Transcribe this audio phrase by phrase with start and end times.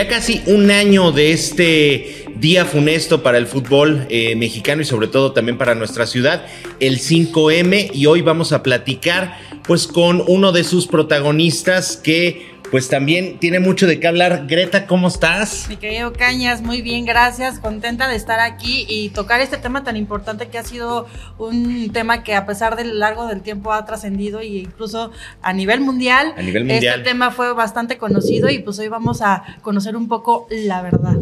[0.00, 5.08] Ya casi un año de este día funesto para el fútbol eh, mexicano y sobre
[5.08, 6.46] todo también para nuestra ciudad,
[6.80, 12.88] el 5M, y hoy vamos a platicar pues con uno de sus protagonistas que pues
[12.88, 14.46] también tiene mucho de qué hablar.
[14.46, 15.66] Greta, ¿cómo estás?
[15.68, 17.58] Mi querido Cañas, muy bien, gracias.
[17.58, 21.06] Contenta de estar aquí y tocar este tema tan importante que ha sido
[21.38, 25.10] un tema que a pesar del largo del tiempo ha trascendido e incluso
[25.42, 26.32] a nivel mundial.
[26.36, 27.00] A nivel mundial.
[27.00, 31.16] Este tema fue bastante conocido y pues hoy vamos a conocer un poco la verdad.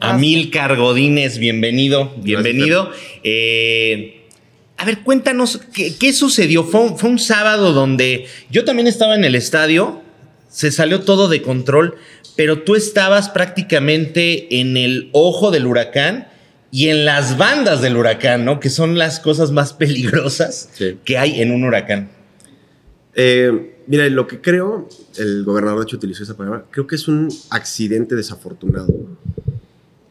[0.00, 2.90] Amilcar Godínez, bienvenido, bienvenido.
[3.24, 4.28] Eh,
[4.78, 6.64] a ver, cuéntanos, ¿qué, sucedió?
[6.64, 10.01] Fue fue un sábado donde yo también estaba en el estadio
[10.52, 11.96] se salió todo de control,
[12.36, 16.28] pero tú estabas prácticamente en el ojo del huracán
[16.70, 18.60] y en las bandas del huracán, ¿no?
[18.60, 20.70] Que son las cosas más peligrosas
[21.04, 22.10] que hay en un huracán.
[23.14, 24.88] Eh, mira, lo que creo,
[25.18, 28.94] el gobernador de hecho utilizó esa palabra, creo que es un accidente desafortunado.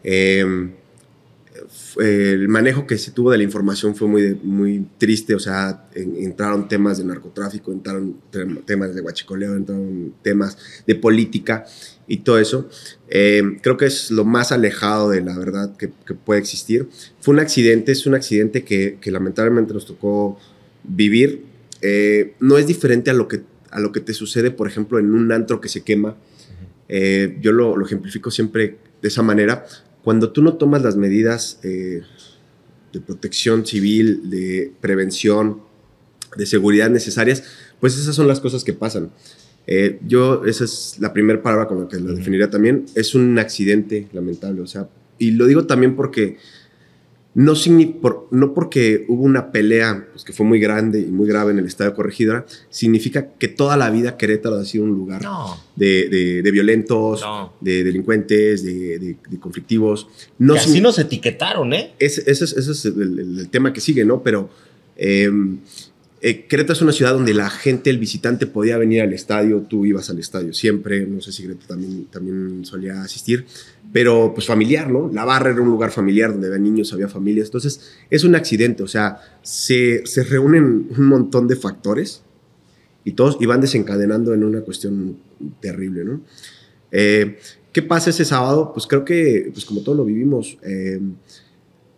[0.03, 0.71] Eh,
[1.99, 6.67] el manejo que se tuvo de la información fue muy, muy triste, o sea, entraron
[6.67, 8.15] temas de narcotráfico, entraron
[8.65, 11.65] temas de guachicoleo, entraron temas de política
[12.07, 12.69] y todo eso.
[13.09, 16.87] Eh, creo que es lo más alejado de la verdad que, puede existir.
[17.19, 20.39] Fue un accidente, es un accidente que, lamentablemente nos tocó
[20.83, 21.43] vivir.
[21.81, 25.13] Eh, no es diferente a lo, que, a lo que te sucede, por ejemplo, en
[25.13, 26.15] un antro que se quema.
[26.87, 29.65] Eh, yo lo, lo ejemplifico siempre de esa manera
[30.03, 32.01] cuando tú no tomas las medidas eh,
[32.93, 35.61] de protección civil, de prevención,
[36.35, 37.43] de seguridad necesarias,
[37.79, 39.11] pues esas son las cosas que pasan.
[39.67, 43.37] Eh, yo, esa es la primera palabra con la que lo definiría también, es un
[43.37, 46.37] accidente lamentable, o sea, y lo digo también porque
[47.33, 47.53] no,
[48.31, 51.65] no porque hubo una pelea pues, que fue muy grande y muy grave en el
[51.65, 55.21] Estadio Corregidora, significa que toda la vida Querétaro ha sido un lugar
[55.75, 57.23] de, violentos,
[57.61, 60.07] de delincuentes, de, conflictivos.
[60.39, 61.93] No así nos etiquetaron, ¿eh?
[61.99, 64.21] Ese, es, el, tema que sigue, ¿no?
[64.21, 64.49] Pero
[64.97, 65.59] em,
[66.23, 69.85] eh, Querétaro es una ciudad donde la gente, el visitante, podía venir al estadio, tú
[69.87, 73.45] ibas al estadio siempre, no sé si Greta también, también solía asistir,
[73.91, 75.09] pero pues familiar, ¿no?
[75.11, 78.83] La barra era un lugar familiar donde había niños, había familias, entonces es un accidente,
[78.83, 82.21] o sea, se, se reúnen un montón de factores
[83.03, 85.17] y todos y van desencadenando en una cuestión
[85.59, 86.21] terrible, ¿no?
[86.91, 87.39] Eh,
[87.71, 88.73] ¿Qué pasa ese sábado?
[88.73, 90.99] Pues creo que, pues como todos lo vivimos, eh,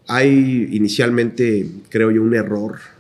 [0.08, 2.93] hay inicialmente, creo yo, un error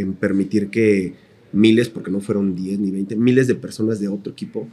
[0.00, 1.14] en permitir que
[1.52, 4.68] miles, porque no fueron 10 ni 20, miles de personas de otro equipo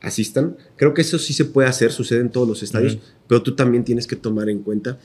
[0.00, 0.56] asistan.
[0.76, 3.84] Creo que eso sí se puede hacer, sucede en todos los estadios, pero tú también
[3.84, 4.98] tienes que tomar en cuenta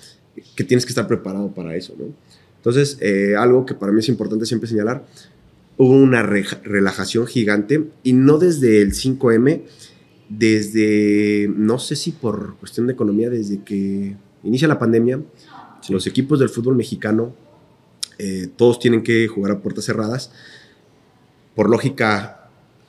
[0.56, 2.06] que tienes que estar preparado para eso, ¿no?
[2.58, 5.06] Entonces, eh, algo que para mí es importante siempre señalar,
[5.78, 9.62] hubo una relajación gigante y no desde el 5M,
[10.30, 15.22] desde, no sé si por cuestión de economía, desde que inicia la pandemia,
[15.90, 17.36] los equipos del fútbol mexicano
[18.18, 20.32] eh, todos tienen que jugar a puertas cerradas.
[21.56, 22.46] Por lógica,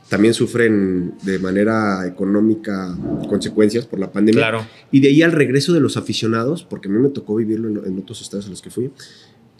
[0.08, 2.96] también sufren de manera económica
[3.28, 4.68] consecuencias por la pandemia.
[4.92, 7.98] Y de ahí al regreso de los aficionados, porque a mí me tocó vivirlo en,
[7.98, 8.90] otros estados en los que fui,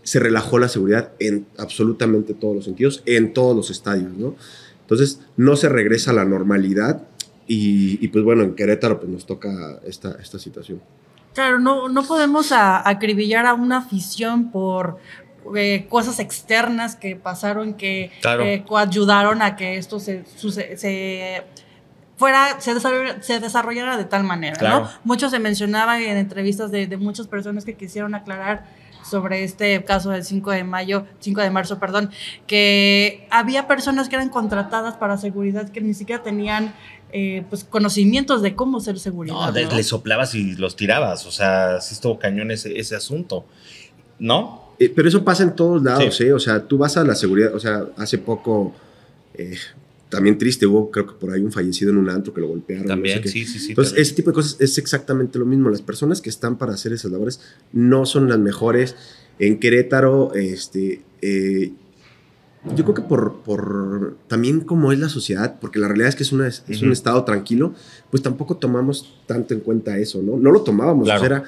[0.02, 4.36] se relajó la seguridad en absolutamente todos los sentidos, en todos los estadios, ¿no?
[4.82, 7.02] Entonces, no se regresa a la normalidad
[7.48, 10.80] y, pues bueno, en Querétaro pues nos toca esta, esta situación.
[11.34, 14.98] Claro, no, no podemos acribillar a una afición por,
[15.54, 21.44] eh, cosas externas que pasaron que eh, coayudaron a que esto se, se
[22.16, 24.90] fuera, se, desarrollara, de tal manera, ¿no?
[25.04, 28.64] Mucho se mencionaba en entrevistas de, de, muchas personas que quisieron aclarar
[29.08, 32.10] sobre este caso del 5 de mayo, 5 de marzo, perdón,
[32.46, 36.74] que había personas que eran contratadas para seguridad que ni siquiera tenían
[37.12, 39.34] eh, pues conocimientos de cómo ser seguridad.
[39.34, 43.46] No, le soplabas y los tirabas, o sea, sí estuvo cañón ese, ese asunto,
[44.18, 44.65] ¿no?
[44.78, 46.32] Eh, pero eso pasa en todos lados, ¿eh?
[46.32, 48.74] O sea, tú vas a la seguridad, o sea, hace poco,
[49.34, 49.56] eh,
[50.08, 52.86] también triste, hubo creo que por ahí un fallecido en un antro que lo golpearon.
[52.86, 53.70] También, sí, sí, sí.
[53.70, 55.70] Entonces, ese tipo de cosas es exactamente lo mismo.
[55.70, 57.40] Las personas que están para hacer esas labores
[57.72, 58.96] no son las mejores.
[59.38, 61.72] En Querétaro, este, eh,
[62.74, 66.22] yo creo que por, por también como es la sociedad, porque la realidad es que
[66.22, 67.74] es, una, es un estado tranquilo,
[68.10, 70.36] pues tampoco tomamos tanto en cuenta eso, ¿no?
[70.36, 71.20] No lo tomábamos, claro.
[71.20, 71.44] o sea, era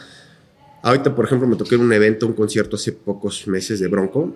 [0.83, 4.35] Ahorita, por ejemplo, me toqué en un evento, un concierto hace pocos meses de Bronco,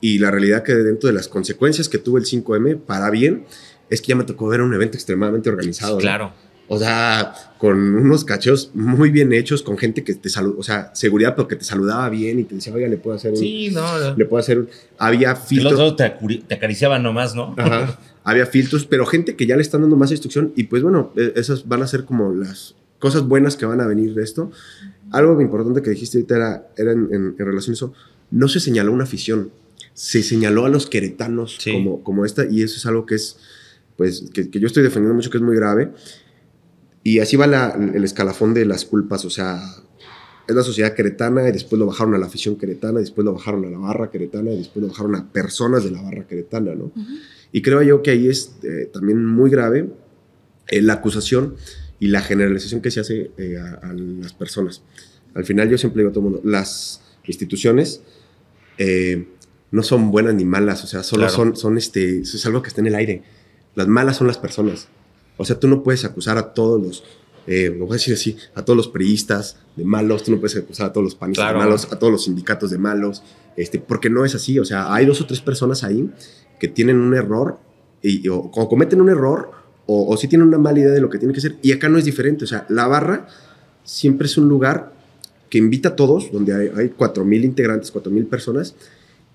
[0.00, 3.44] y la realidad que dentro de las consecuencias que tuvo el 5M, para bien,
[3.90, 5.98] es que ya me tocó ver un evento extremadamente organizado.
[5.98, 6.32] Claro.
[6.66, 10.90] O sea, con unos cacheos muy bien hechos, con gente que te saludó, o sea,
[10.94, 13.36] seguridad, pero que te saludaba bien y te decía, oiga, le puedo hacer un.
[13.36, 14.14] Sí, no.
[14.16, 14.68] Le puedo hacer un.
[14.98, 15.78] Había filtros.
[15.78, 16.10] Los te,
[16.48, 17.54] te acariciaban nomás, ¿no?
[17.58, 17.98] Ajá.
[18.24, 21.34] Había filtros, pero gente que ya le están dando más instrucción y pues bueno, e,
[21.36, 24.50] esas van a ser como las cosas buenas que van a venir de esto.
[25.14, 27.92] Algo importante que dijiste ahorita era, era en, relación a eso,
[28.30, 29.50] no se señaló una afición,
[29.92, 33.36] se señaló a los queretanos como, como esta y eso es algo que es,
[33.96, 35.92] pues, que, yo estoy defendiendo mucho, que es muy grave.
[37.04, 37.44] Y así va
[37.76, 39.62] el escalafón de las culpas, o sea,
[40.48, 43.34] es la sociedad queretana y después lo bajaron a la afición queretana, y después lo
[43.34, 46.74] bajaron a la barra queretana y después lo bajaron a personas de la barra queretana,
[46.74, 46.90] ¿no?
[47.52, 49.90] Y creo yo que ahí es eh, también muy grave
[50.66, 51.54] eh, la acusación
[52.00, 54.82] y la generalización que se hace eh, a, las personas.
[55.34, 58.02] Al final yo siempre digo a todo el mundo, las instituciones
[59.70, 62.68] no son buenas ni malas, o sea, solo son, son este, eso es algo que
[62.68, 63.22] está en el aire.
[63.74, 64.88] Las malas son las personas.
[65.36, 67.04] O sea, tú no puedes acusar a todos los
[67.46, 70.56] eh, lo voy a decir así, a todos los priistas de malos, tú no puedes
[70.56, 73.22] acusar a todos los panistas de malos, a todos los sindicatos de malos,
[73.56, 76.10] este, porque no es así, o sea, hay dos o tres personas ahí
[76.58, 77.58] que tienen un error,
[78.00, 79.50] y, o, cometen un error,
[79.86, 81.88] o, o sí tienen una mala idea de lo que tienen que hacer, y acá
[81.88, 83.26] no es diferente, o sea, la barra
[83.84, 84.92] siempre es un lugar
[85.50, 88.74] que invita a todos, donde hay, hay 4.000 integrantes, 4.000 personas,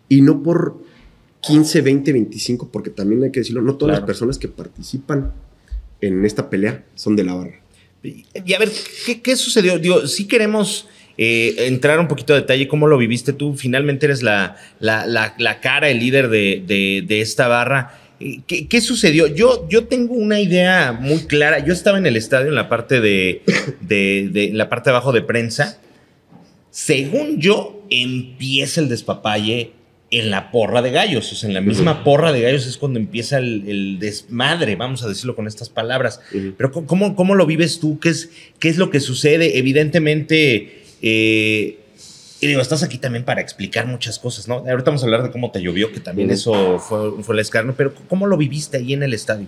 [0.08, 0.78] y no por
[1.42, 5.34] 15, 20, 25, porque también hay que decirlo, no todas las personas que participan
[6.02, 7.62] en esta pelea son de la barra.
[8.04, 8.72] Y a ver,
[9.24, 9.78] ¿qué, sucedió?
[9.78, 10.88] Digo, si queremos
[11.18, 13.56] eh, entrar un poquito de detalle, ¿cómo lo viviste tú?
[13.56, 18.00] Finalmente eres la, la, cara, el líder de, esta barra.
[18.20, 19.28] Eh, ¿Qué, sucedió?
[19.28, 21.64] Yo, yo tengo una idea muy clara.
[21.66, 23.42] Yo estaba en el estadio en la parte de,
[23.82, 25.80] de la parte de abajo de prensa.
[26.72, 29.74] Según yo, empieza el despapalle
[30.12, 33.00] en la porra de gallos, o sea, en la misma porra de gallos es cuando
[33.00, 36.20] empieza el, desmadre, vamos a decirlo con estas palabras.
[36.58, 38.00] Pero ¿cómo, ¿cómo, lo vives tú?
[38.00, 39.60] ¿Qué es, qué es lo que sucede?
[39.60, 41.79] Evidentemente, eh,
[42.42, 44.56] y digo, estás aquí también para explicar muchas cosas, ¿no?
[44.56, 47.74] Ahorita vamos a hablar de cómo te llovió, que también eso fue, fue el escarno,
[47.76, 49.48] pero ¿cómo lo viviste ahí en el estadio?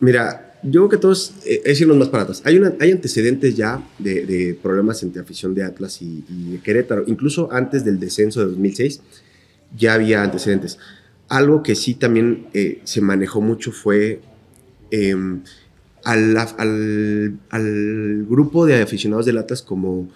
[0.00, 2.42] Mira, yo creo que todos, eh, es los más baratos.
[2.44, 7.48] Hay, una, hay antecedentes ya de, problemas entre afición de Atlas y, y Querétaro, incluso
[7.52, 9.00] antes del descenso de 2006
[9.76, 10.78] ya había antecedentes.
[11.28, 14.20] Algo que sí también eh, se manejó mucho fue
[14.90, 15.42] em,
[16.04, 20.08] al, al, grupo de aficionados de latas como,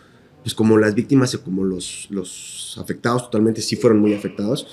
[0.44, 4.66] pues como las víctimas y como los, los afectados totalmente, sí fueron muy afectados,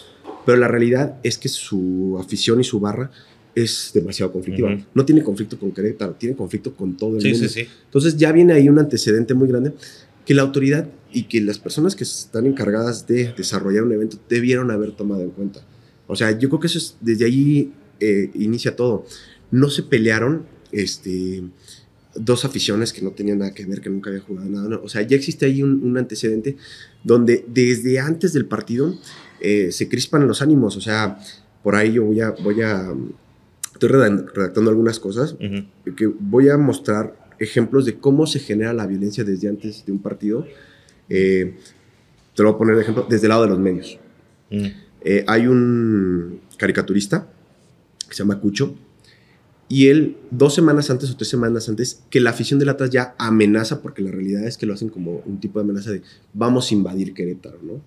[0.46, 3.10] pero la realidad es que su afición y su barra
[3.56, 4.78] es demasiado conflictiva.
[4.94, 7.48] No tiene conflicto con Querétaro, tiene conflicto con todo el mundo.
[7.86, 9.74] Entonces ya viene ahí un antecedente muy grande
[10.26, 14.72] que la autoridad y que las personas que están encargadas de desarrollar un evento debieron
[14.72, 15.62] haber tomado en cuenta.
[16.08, 17.72] O sea, yo creo que eso es, desde ahí
[18.02, 19.06] eh, inicia todo.
[19.52, 21.44] No se pelearon este,
[22.16, 24.80] dos aficiones que no tenían nada que ver, que nunca habían jugado nada.
[24.84, 26.58] O sea, ya existe ahí un, antecedente
[27.04, 28.98] donde desde antes del partido
[29.40, 30.76] eh, se crispan los ánimos.
[30.78, 31.20] O sea,
[31.64, 32.94] por ahí yo voy a, voy a
[33.74, 35.36] estoy redactando algunas cosas
[35.96, 40.00] que voy a mostrar ejemplos de cómo se genera la violencia desde antes de un
[40.00, 40.46] partido.
[41.10, 41.56] Eh,
[42.36, 44.00] te lo voy a poner de ejemplo desde el lado de los medios.
[44.52, 44.66] Mm.
[45.04, 47.28] Eh, hay un caricaturista
[48.08, 48.76] que se llama Cucho
[49.72, 53.16] y él dos semanas antes o tres semanas antes que la afición de Latas ya
[53.18, 56.02] amenaza, porque la realidad es que lo hacen como un tipo de amenaza de
[56.34, 57.82] vamos a invadir Querétaro, ¿no?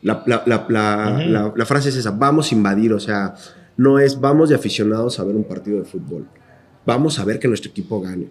[0.00, 3.34] La, la, la, la frase es esa, vamos a invadir, o sea,
[3.76, 6.26] no es vamos de aficionados a ver un partido de fútbol,
[6.86, 8.28] vamos a ver que nuestro equipo gane.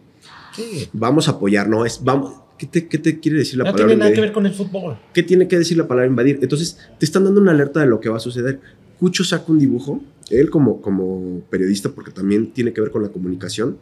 [0.92, 3.84] Vamos a apoyar, no es, vamos, ¿qué te, qué te quiere decir la palabra?
[3.84, 4.98] No tiene nada que ver con el fútbol.
[5.14, 6.40] ¿Qué tiene que decir la palabra invadir?
[6.42, 8.60] Entonces, te están dando una alerta de lo que va a suceder.
[9.02, 13.10] Cucho saca un dibujo, él como, como periodista, porque también tiene que ver con la
[13.10, 13.80] comunicación,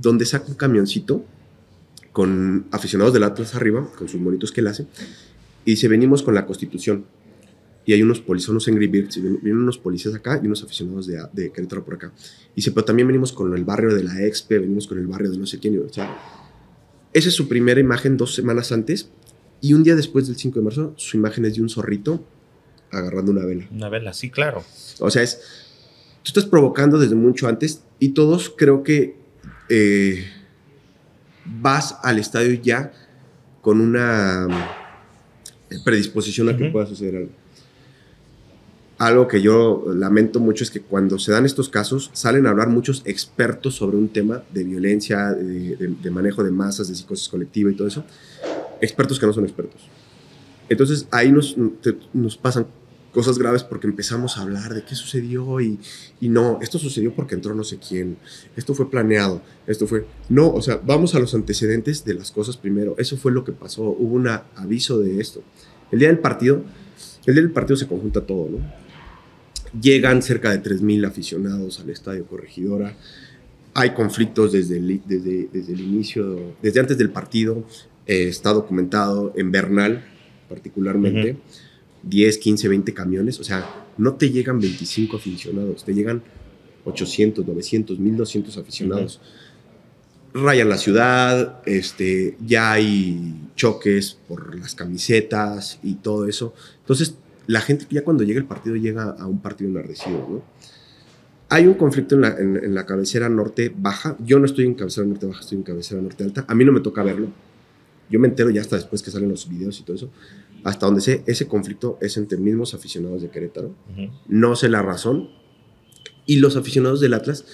[0.00, 1.24] donde saca un camioncito
[2.10, 4.88] con aficionados del Atlas arriba, con sus monitos que él hace,
[5.64, 7.04] y dice, venimos con la Constitución.
[7.86, 11.22] Y hay unos policías, unos Angry Birds, vienen unos policías acá y unos aficionados de,
[11.32, 12.12] de Querétaro por acá.
[12.50, 15.30] Y dice, pero también venimos con el barrio de la Expe, venimos con el barrio
[15.30, 15.80] de no sé quién.
[15.80, 16.18] O sea,
[17.12, 19.08] esa es su primera imagen dos semanas antes.
[19.60, 22.24] Y un día después del 5 de marzo, su imagen es de un zorrito
[22.90, 23.66] agarrando una vela.
[23.70, 24.64] Una vela, sí, claro.
[25.00, 25.40] O sea, es.
[26.22, 29.16] Tú estás provocando desde mucho antes y todos creo que
[29.68, 30.26] eh,
[31.44, 32.92] vas al estadio ya
[33.62, 34.46] con una
[35.84, 37.30] predisposición a que pueda suceder algo
[38.98, 42.68] algo que yo lamento mucho es que cuando se dan estos casos salen a hablar
[42.68, 47.74] muchos expertos sobre un tema de violencia, de, manejo de masas, de psicosis colectiva y
[47.74, 48.04] todo eso,
[48.80, 49.82] expertos que no son expertos.
[50.68, 51.56] Entonces ahí nos,
[52.12, 52.66] nos pasan
[53.12, 55.78] cosas graves porque empezamos a hablar de qué sucedió y,
[56.20, 58.16] y, no, esto sucedió porque entró no sé quién,
[58.56, 60.06] esto fue planeado, esto fue...
[60.28, 63.52] No, o sea, vamos a los antecedentes de las cosas primero, eso fue lo que
[63.52, 65.42] pasó, hubo un aviso de esto.
[65.90, 66.62] El día del partido,
[67.26, 68.58] el día del partido se conjunta todo, ¿no?
[69.80, 72.96] Llegan cerca de 3.000 aficionados al Estadio Corregidora.
[73.74, 77.64] hay conflictos desde el, desde, desde el inicio, desde antes del partido,
[78.06, 80.04] eh, está documentado en Bernal
[80.48, 81.36] particularmente,
[82.02, 86.22] 10, 15, 20 camiones, o sea, no te llegan 25 aficionados, te llegan
[86.84, 89.20] 800, 900, 1200 aficionados.
[90.34, 96.54] Rayan la ciudad, este, ya hay choques por las camisetas y todo eso.
[96.80, 97.14] Entonces,
[97.46, 100.42] la gente ya cuando llega el partido llega a un partido enardecido, ¿no?
[101.50, 104.18] Hay un conflicto en la, en la, cabecera norte baja.
[104.22, 106.44] Yo no estoy en cabecera norte baja, estoy en cabecera norte alta.
[106.46, 107.28] A mí no me toca verlo.
[108.10, 110.10] Yo me entero ya hasta después que salen los videos y todo eso.
[110.64, 113.74] Hasta donde sé, ese conflicto es entre mismos aficionados de Querétaro.
[114.26, 115.30] No sé la razón.
[116.26, 117.44] Y los aficionados del Atlas,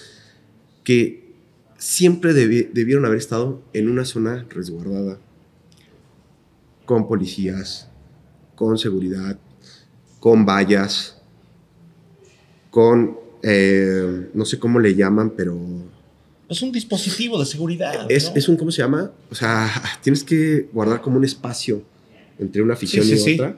[0.83, 1.33] que
[1.77, 5.19] siempre debieron haber estado en una zona resguardada,
[6.85, 7.89] con policías,
[8.55, 9.39] con seguridad,
[10.19, 11.21] con vallas,
[12.69, 15.57] con, eh, no sé cómo le llaman, pero
[16.47, 18.05] es un dispositivo de seguridad.
[18.09, 19.11] Es, es, un, ¿cómo se llama?
[19.31, 19.69] O sea,
[20.03, 21.83] tienes que guardar como un espacio
[22.39, 23.57] entre una afición y otra.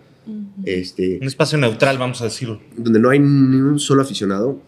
[0.65, 2.62] Este, un espacio neutral, vamos a decirlo.
[2.75, 4.60] Donde no hay ni un solo aficionado.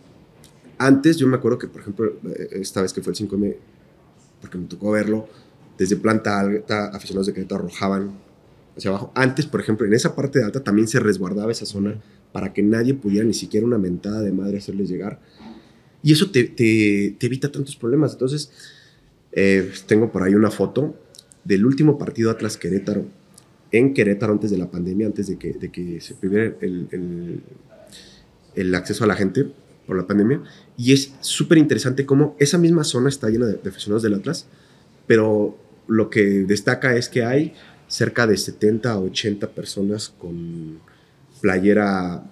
[0.78, 3.56] Antes, yo me acuerdo que, por ejemplo, eh, esta vez que fue el 5M,
[4.40, 5.28] porque me tocó verlo,
[5.78, 8.12] desde planta alta, aficionados de Querétaro arrojaban
[8.78, 9.12] hacia abajo.
[9.16, 12.00] Antes, por ejemplo, en esa parte de alta también se resguardaba esa zona
[12.32, 15.20] para que nadie pudiera ni siquiera una mentada de madre hacerles llegar.
[16.02, 18.14] Y eso te, te, evita tantos problemas.
[18.14, 18.52] Entonces,
[19.34, 20.96] eh, tengo por ahí una foto
[21.44, 23.06] del último partido Atlas Querétaro,
[23.72, 27.44] en Querétaro antes de la pandemia, antes de que, de que se prohibiera el, el,
[28.56, 29.48] el, acceso a la gente
[29.86, 30.42] por la pandemia.
[30.78, 34.48] Y es súper interesante cómo esa misma zona está llena de, de aficionados del Atlas,
[35.08, 35.58] pero
[35.88, 37.54] lo que destaca es que hay
[37.88, 40.80] cerca de 70 a 80 personas con
[41.42, 42.24] playera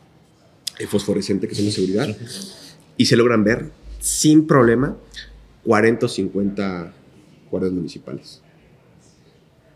[0.87, 2.15] fosforescente que son de seguridad
[2.97, 4.95] y se logran ver sin problema
[5.65, 6.93] 40 o 50
[7.49, 8.41] guardias municipales.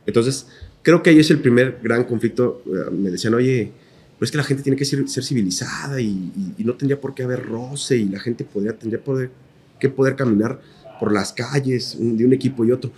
[0.05, 0.47] Entonces,
[0.81, 2.63] creo que ahí es el primer gran conflicto.
[2.65, 3.71] Eh, me decían, oye,
[4.17, 7.43] pero es que la gente tiene que ser, civilizada y, no tendría por qué haber
[7.45, 9.31] roce y la gente podría, tendría poder,
[9.79, 10.61] que poder caminar
[10.99, 12.91] por las calles de un equipo y otro.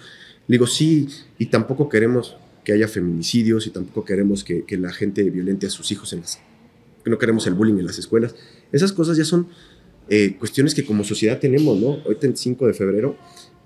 [0.47, 2.35] Le digo, sí, y tampoco queremos
[2.65, 6.21] que haya feminicidios y tampoco queremos que, que la gente violente a sus hijos en
[6.21, 6.39] las...
[7.05, 8.35] No queremos el bullying en las escuelas.
[8.71, 9.47] Esas cosas ya son
[10.09, 11.99] eh, cuestiones que como sociedad tenemos, ¿no?
[12.05, 13.15] Hoy, el 5 de febrero,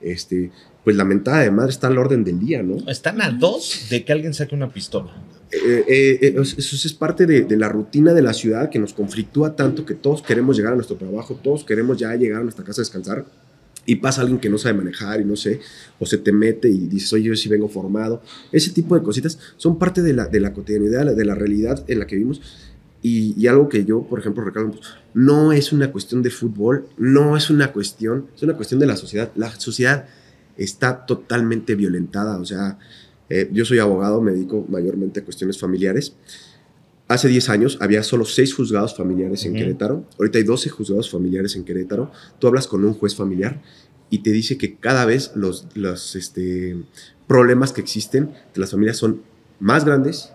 [0.01, 0.51] este,
[0.83, 2.77] pues la mentada de madre está al orden del día, ¿no?
[2.89, 5.13] Están a dos de que alguien saque una pistola.
[5.51, 9.85] Eh, eh, eso es parte de, la rutina de la ciudad que nos conflictúa tanto
[9.85, 12.83] que todos queremos llegar a nuestro trabajo, todos queremos ya llegar a nuestra casa a
[12.83, 13.25] descansar
[13.85, 15.61] y pasa alguien que no sabe manejar y no sé,
[15.97, 18.21] o se te mete y dices, oye, yo sí vengo formado.
[18.51, 21.99] Ese tipo de cositas son parte de la, de la cotidianidad, de la realidad en
[21.99, 22.41] la que vivimos
[23.01, 24.77] y, algo que yo, por ejemplo, recalco,
[25.13, 28.97] no es una cuestión de fútbol, no es una cuestión, es una cuestión de la
[28.97, 29.31] sociedad.
[29.35, 30.07] La sociedad
[30.57, 32.37] está totalmente violentada.
[32.37, 32.79] O sea,
[33.29, 36.15] eh, yo soy abogado, me dedico mayormente a cuestiones familiares.
[37.07, 40.05] Hace 10 años había solo 6 juzgados familiares en Querétaro.
[40.19, 42.11] Ahorita hay 12 juzgados familiares en Querétaro.
[42.39, 43.61] Tú hablas con un juez familiar
[44.09, 46.75] y te dice que cada vez los, los este,
[47.27, 49.21] problemas que existen de las familias son
[49.59, 50.31] más grandes,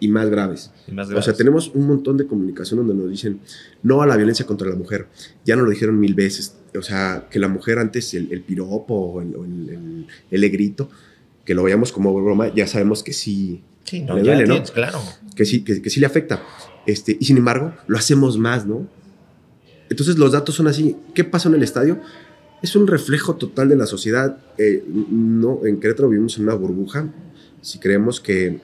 [0.00, 0.70] y más graves.
[1.14, 3.40] O sea, tenemos un montón de comunicación donde nos dicen
[3.82, 5.06] no a la violencia contra la mujer.
[5.44, 6.56] Ya nos lo dijeron mil veces.
[6.76, 10.90] O sea, que la mujer antes, el, el piropo o el, el, el, grito,
[11.44, 14.62] que lo veamos como broma, ya sabemos que sí, sí no, le duele, ¿no?
[14.64, 15.00] claro.
[15.34, 16.42] Que sí, que, que, sí le afecta.
[16.86, 18.86] Este, y sin embargo, lo hacemos más, ¿no?
[19.88, 20.96] Entonces los datos son así.
[21.14, 22.00] ¿Qué pasa en el estadio?
[22.62, 24.38] Es un reflejo total de la sociedad.
[24.58, 27.12] Eh, no, en Querétaro vivimos en una burbuja.
[27.62, 28.60] Si creemos que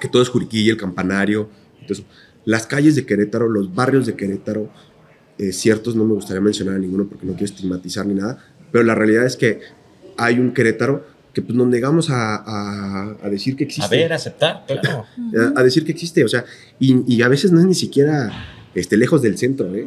[0.00, 1.48] que todo es Juriquilla, el campanario.
[1.80, 2.04] Entonces,
[2.44, 4.70] las calles de Querétaro, los barrios de Querétaro,
[5.38, 8.38] eh, ciertos no me gustaría mencionar a ninguno porque no quiero estigmatizar ni nada,
[8.72, 9.60] pero la realidad es que
[10.16, 13.94] hay un Querétaro que pues nos negamos a, a, decir que existe.
[13.94, 15.04] A ver, aceptar, claro.
[15.54, 16.46] A, decir que existe, o sea,
[16.78, 18.30] y, y, a veces no es ni siquiera
[18.74, 19.86] este, lejos del centro, ¿eh?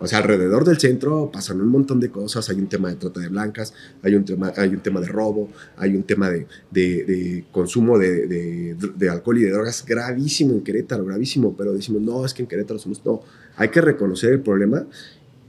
[0.00, 2.48] O sea, alrededor del centro pasan un montón de cosas.
[2.50, 5.50] Hay un tema de trata de blancas, hay un tema, hay un tema de robo,
[5.76, 11.04] hay un tema de, de, consumo de, de, alcohol y de drogas gravísimo en Querétaro,
[11.04, 11.56] gravísimo.
[11.56, 13.04] Pero decimos, no, es que en Querétaro somos.
[13.04, 13.22] No,
[13.56, 14.86] hay que reconocer el problema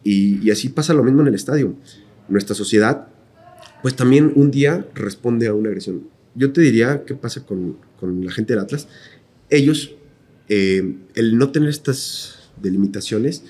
[0.03, 1.75] y, y así pasa lo mismo en el estadio.
[2.27, 3.07] Nuestra sociedad,
[3.81, 6.07] pues también un día responde a una agresión.
[6.35, 8.87] Yo te diría qué pasa con, con la gente del Atlas.
[9.49, 9.95] Ellos,
[10.47, 13.43] eh, el no tener estas delimitaciones,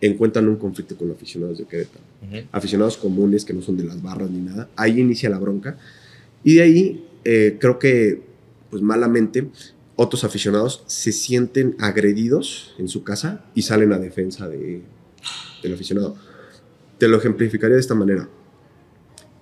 [0.00, 2.04] encuentran un conflicto con los aficionados de Querétaro.
[2.52, 4.68] Aficionados comunes que no son de las barras ni nada.
[4.76, 5.78] Ahí inicia la bronca.
[6.44, 8.22] Y de ahí eh, creo que,
[8.70, 9.48] pues malamente,
[9.96, 14.82] otros aficionados se sienten agredidos en su casa y salen a defensa de,
[15.62, 16.16] del aficionado.
[16.98, 18.28] Te lo ejemplificaría de esta manera.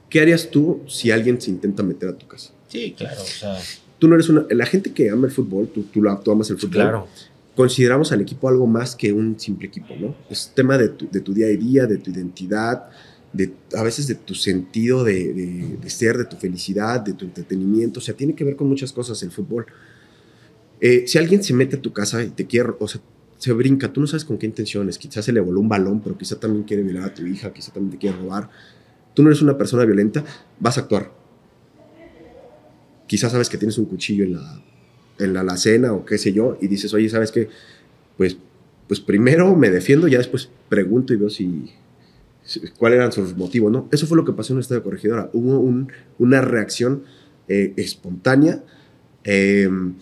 [0.08, 2.50] ¿qué harías tú si alguien se intenta meter a tu casa?
[2.68, 3.58] Sí, claro, o sea...
[3.98, 4.46] Tú no eres una...
[4.50, 6.72] La gente que ama el fútbol, tú, tú, tú amas el fútbol.
[6.72, 7.08] Claro.
[7.56, 10.14] Consideramos al equipo algo más que un simple equipo, ¿no?
[10.30, 12.90] Es tema de tu, de tu día a día, de tu identidad,
[13.32, 17.98] de, a veces de tu sentido de, ser, de tu felicidad, de tu entretenimiento.
[17.98, 19.66] O sea, tiene que ver con muchas cosas el fútbol.
[20.80, 23.00] Eh, si alguien se mete a tu casa y te quiere, o sea,
[23.38, 24.98] se brinca, tú no sabes con qué intenciones.
[24.98, 27.72] Quizás se le voló un balón, pero quizá también quiere violar a tu hija, quizá
[27.72, 28.50] también te quiere robar.
[29.14, 30.22] Tú no eres una persona violenta,
[30.60, 31.10] vas a actuar
[33.06, 34.62] quizás sabes que tienes un cuchillo en la,
[35.18, 37.48] en la alacena o qué sé yo, y dices, oye, ¿sabes qué?
[38.16, 38.36] Pues,
[38.88, 41.72] pues primero me defiendo, ya después pregunto y veo si,
[42.78, 43.88] cuáles eran sus motivos, ¿no?
[43.90, 45.30] Eso fue lo que pasó en el Estadio Corregidora.
[45.32, 47.04] Hubo un, una reacción
[47.48, 48.62] eh, espontánea,
[49.24, 49.94] em,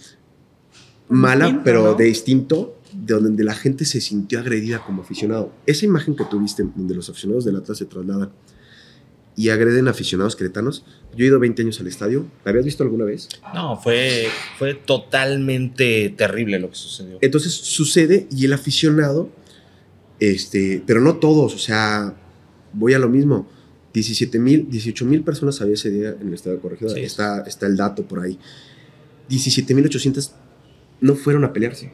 [1.08, 5.52] mala, pero de distinto, de donde la gente se sintió agredida como aficionado.
[5.66, 8.30] Esa imagen que tuviste, donde los aficionados del Atlas se trasladan
[9.36, 10.84] y agreden aficionados cretanos.
[11.16, 12.26] Yo he ido 20 años al estadio.
[12.44, 13.28] ¿La habías visto alguna vez?
[13.54, 14.26] No, fue,
[14.58, 17.18] fue totalmente terrible lo que sucedió.
[17.20, 19.30] Entonces sucede y el aficionado,
[20.20, 22.14] este, pero no todos, o sea,
[22.72, 23.48] voy a lo mismo.
[23.92, 26.98] 17 mil, 18 mil personas había ese día en el estadio corregidor.
[26.98, 28.38] Está, está el dato por ahí.
[29.28, 30.32] 17 mil 800
[31.00, 31.92] no fueron a pelearse.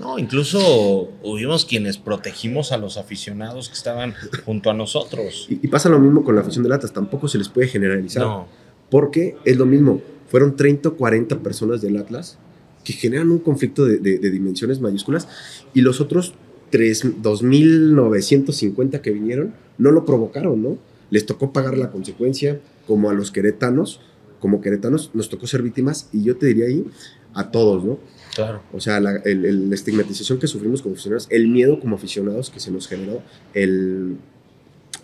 [0.00, 4.14] No, incluso hubimos quienes protegimos a los aficionados que estaban
[4.46, 5.46] junto a nosotros.
[5.50, 8.22] Y, pasa lo mismo con la afición de latas, tampoco se les puede generalizar.
[8.22, 8.48] No.
[8.90, 12.38] Porque es lo mismo, fueron 30 o 40 personas del Atlas
[12.82, 15.28] que generan un conflicto de, dimensiones mayúsculas
[15.74, 16.32] y los otros
[16.72, 20.78] 2.950 que vinieron no lo provocaron, ¿no?
[21.10, 24.00] Les tocó pagar la consecuencia, como a los queretanos,
[24.38, 26.86] como queretanos nos tocó ser víctimas y yo te diría ahí
[27.34, 27.98] a todos, ¿no?
[28.34, 28.62] Claro.
[28.72, 32.88] O sea, la, estigmatización que sufrimos como aficionados, el miedo como aficionados que se nos
[32.88, 33.22] generó,
[33.54, 34.16] el.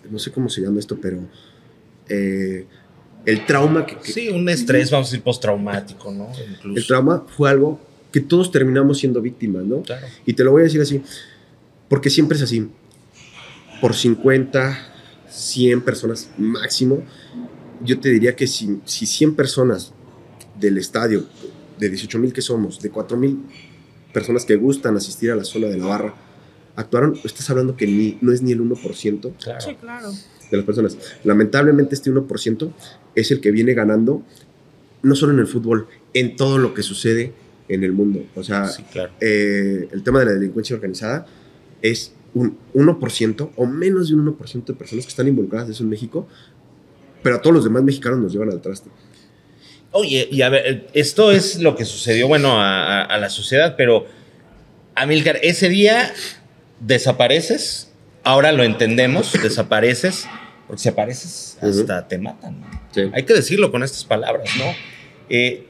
[0.09, 1.19] No sé cómo se llama esto, pero.
[2.09, 2.65] Eh,
[3.25, 6.29] el trauma que, Sí, un estrés, vamos a decir, postraumático, ¿no?
[6.63, 7.79] El trauma fue algo
[8.11, 9.81] que todos terminamos siendo víctimas, ¿no?
[9.81, 10.07] Claro.
[10.25, 11.01] Y te lo voy a decir así,
[11.89, 12.69] porque siempre es así.
[13.81, 14.77] Por 50,
[15.29, 17.03] 100 personas máximo,
[17.83, 19.93] yo te diría que si, si 100 personas
[20.59, 21.25] del estadio
[21.79, 23.39] de 18 mil que somos, de 4 mil
[24.13, 26.15] personas que gustan asistir a la zona de la barra,
[26.75, 29.33] actuaron, estás hablando que ni, no es ni el 1%
[29.79, 30.11] claro.
[30.51, 30.97] de las personas.
[31.23, 32.71] Lamentablemente este 1%
[33.15, 34.23] es el que viene ganando,
[35.03, 37.33] no solo en el fútbol, en todo lo que sucede
[37.67, 38.23] en el mundo.
[38.35, 38.69] O sea,
[39.19, 41.25] eh, el tema de la delincuencia organizada
[41.81, 45.89] es un 1% o menos de un 1% de personas que están involucradas eso en
[45.89, 46.27] México,
[47.23, 48.89] pero a todos los demás mexicanos nos llevan al traste.
[49.99, 54.05] Oye, y a ver, esto es lo que sucedió, bueno, a, la sociedad, pero
[54.93, 56.13] Amilcar, ese día
[56.79, 57.91] desapareces,
[58.23, 60.27] ahora lo entendemos, desapareces,
[60.67, 62.61] porque si apareces hasta te matan.
[63.11, 64.65] Hay que decirlo con estas palabras, ¿no?
[65.29, 65.65] Eh,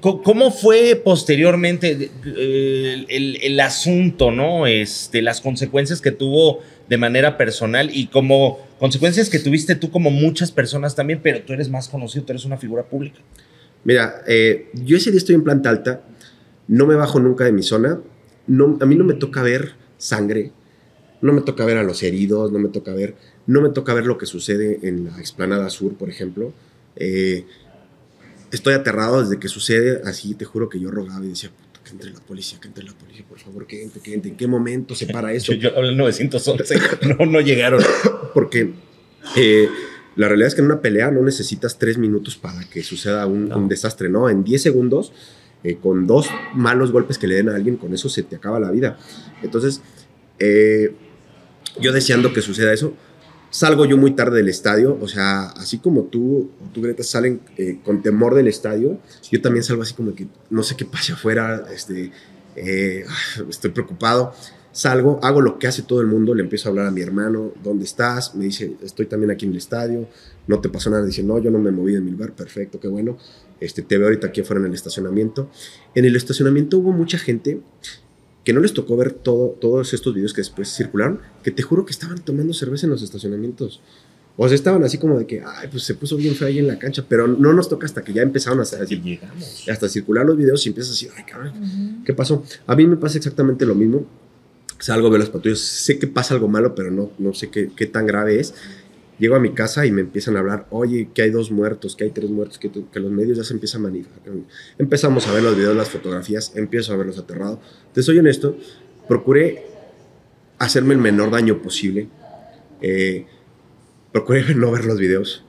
[0.00, 4.68] ¿Cómo fue posteriormente eh, el, asunto, ¿no?
[4.68, 10.12] Este, las consecuencias que tuvo de manera personal y como consecuencias que tuviste tú como
[10.12, 13.18] muchas personas también, pero tú eres más conocido, tú eres una figura pública.
[13.84, 16.02] Mira, eh, yo ese día estoy en planta alta,
[16.68, 18.00] no me bajo nunca de mi zona,
[18.46, 20.52] no, a mí no me toca ver sangre,
[21.20, 23.16] no me toca ver a los heridos, no me toca ver,
[23.46, 26.52] no me toca ver lo que sucede en la explanada sur, por ejemplo.
[26.96, 27.44] Eh,
[28.50, 31.50] estoy aterrado desde que sucede, así te juro que yo rogaba y decía,
[31.84, 34.30] que entre la policía, que entre la policía, por favor, que entre, que entre.
[34.30, 35.52] ¿En qué momento se para eso?
[35.52, 36.74] yo, yo 911,
[37.18, 37.82] no, no llegaron.
[38.34, 38.72] Porque
[39.36, 39.68] eh,
[40.16, 43.68] la realidad es que en una pelea no necesitas tres minutos para que suceda un,
[43.68, 44.28] desastre, ¿no?
[44.28, 45.12] En diez segundos,
[45.64, 48.60] eh, con dos malos golpes que le den a alguien, con eso se te acaba
[48.60, 48.98] la vida.
[49.42, 49.80] Entonces,
[50.38, 50.94] eh,
[51.80, 52.94] yo deseando que suceda eso,
[53.50, 57.78] salgo yo muy tarde del estadio, o sea, así como tú, tú Greta, salen eh,
[57.82, 58.98] con temor del estadio,
[59.30, 62.12] yo también salgo así como que no sé qué pasa afuera, este,
[62.54, 64.34] estoy preocupado.
[64.72, 67.52] Salgo, hago lo que hace todo el mundo, le empiezo a hablar a mi hermano,
[67.62, 68.34] ¿dónde estás?
[68.34, 70.08] Me dice, estoy también aquí en el estadio,
[70.46, 71.04] no te pasó nada.
[71.04, 73.18] Dice, no, yo no me moví de mi lugar, perfecto, qué bueno.
[73.60, 75.50] Este, te veo ahorita aquí afuera en el estacionamiento.
[75.94, 77.60] En el estacionamiento hubo mucha gente
[78.44, 81.84] que no les tocó ver todo, todos estos videos que después circularon, que te juro
[81.84, 83.82] que estaban tomando cerveza en los estacionamientos.
[84.38, 86.66] O sea, estaban así como de que, ay, pues se puso bien feo ahí en
[86.66, 89.68] la cancha, pero no nos toca hasta que ya empezaron a, decir, llegamos.
[89.68, 92.42] hasta circular los videos y empiezas a decir, ay, cabrón, ¿qué pasó?
[92.66, 94.06] A mí me pasa exactamente lo mismo
[94.82, 97.86] salgo, veo las patrullas, sé que pasa algo malo, pero no, no sé qué, qué,
[97.86, 98.54] tan grave es.
[99.18, 102.02] Llego a mi casa y me empiezan a hablar, oye, que hay dos muertos, que
[102.02, 104.32] hay tres muertos, que, que los medios ya se empiezan a manifestar.
[104.78, 107.60] Empezamos a ver los videos, las fotografías, empiezo a verlos aterrados.
[107.94, 108.56] Te soy honesto,
[109.06, 109.66] procuré
[110.58, 112.08] hacerme el menor daño posible.
[112.80, 113.26] Eh,
[114.10, 115.44] procuré no ver los videos.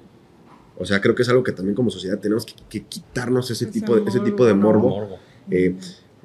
[0.78, 3.96] O sea, creo que es algo que también como sociedad tenemos que, quitarnos ese, tipo,
[3.96, 5.17] de, ese tipo de morbo.
[5.50, 5.76] Eh,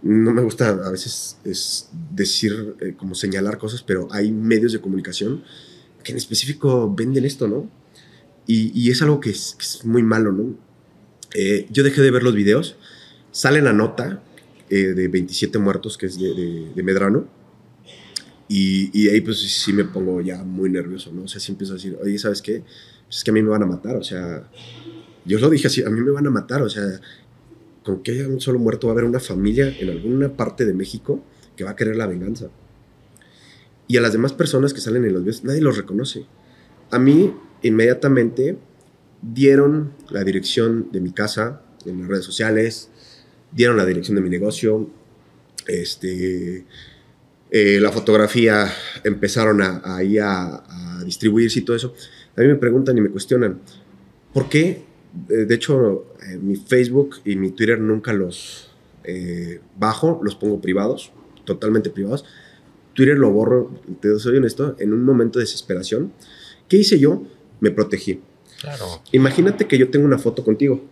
[0.02, 4.80] no me gusta a veces es decir, eh, como señalar cosas, pero hay medios de
[4.80, 5.42] comunicación
[6.02, 7.70] que en específico venden esto, ¿no?
[8.46, 10.56] Y, es algo que es, muy malo, ¿no?
[11.34, 12.76] Eh, yo dejé de ver los videos,
[13.30, 14.22] sale la nota
[14.70, 17.28] de 27 muertos, que es de, Medrano,
[18.48, 21.24] y, y, ahí pues sí me pongo ya muy nervioso, ¿no?
[21.24, 22.64] O sea, sí empiezo a decir, oye, ¿sabes qué?
[23.10, 24.48] es que a mí me van a matar, o sea,
[25.24, 26.84] yo lo dije así, a mí me van a matar, o sea,
[27.88, 30.74] con que haya un solo muerto va a haber una familia en alguna parte de
[30.74, 31.24] México
[31.56, 32.50] que va a querer la venganza.
[33.86, 36.26] Y a las demás personas que salen en los videos, nadie los reconoce.
[36.90, 38.58] A mí, inmediatamente,
[39.22, 42.90] dieron la dirección de mi casa en las redes sociales,
[43.52, 44.90] dieron la dirección de mi negocio,
[45.66, 46.66] este,
[47.50, 48.70] eh, la fotografía
[49.02, 50.62] empezaron a, ahí a,
[50.98, 51.94] a distribuirse y todo eso.
[52.36, 53.62] A mí me preguntan y me cuestionan,
[54.34, 54.87] ¿por qué?
[55.28, 58.70] Eh, de hecho, eh, mi Facebook y mi Twitter nunca los
[59.04, 61.12] eh, bajo, los pongo privados,
[61.44, 62.24] totalmente privados.
[62.94, 66.12] Twitter lo borro, te soy honesto, en un momento de desesperación.
[66.68, 67.22] ¿Qué hice yo?
[67.60, 68.20] Me protegí.
[68.60, 69.02] Claro.
[69.12, 70.82] Imagínate que yo tengo una foto contigo.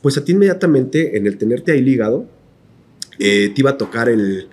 [0.00, 2.26] Pues a ti inmediatamente, en el tenerte ahí ligado,
[3.18, 4.48] te iba a tocar el,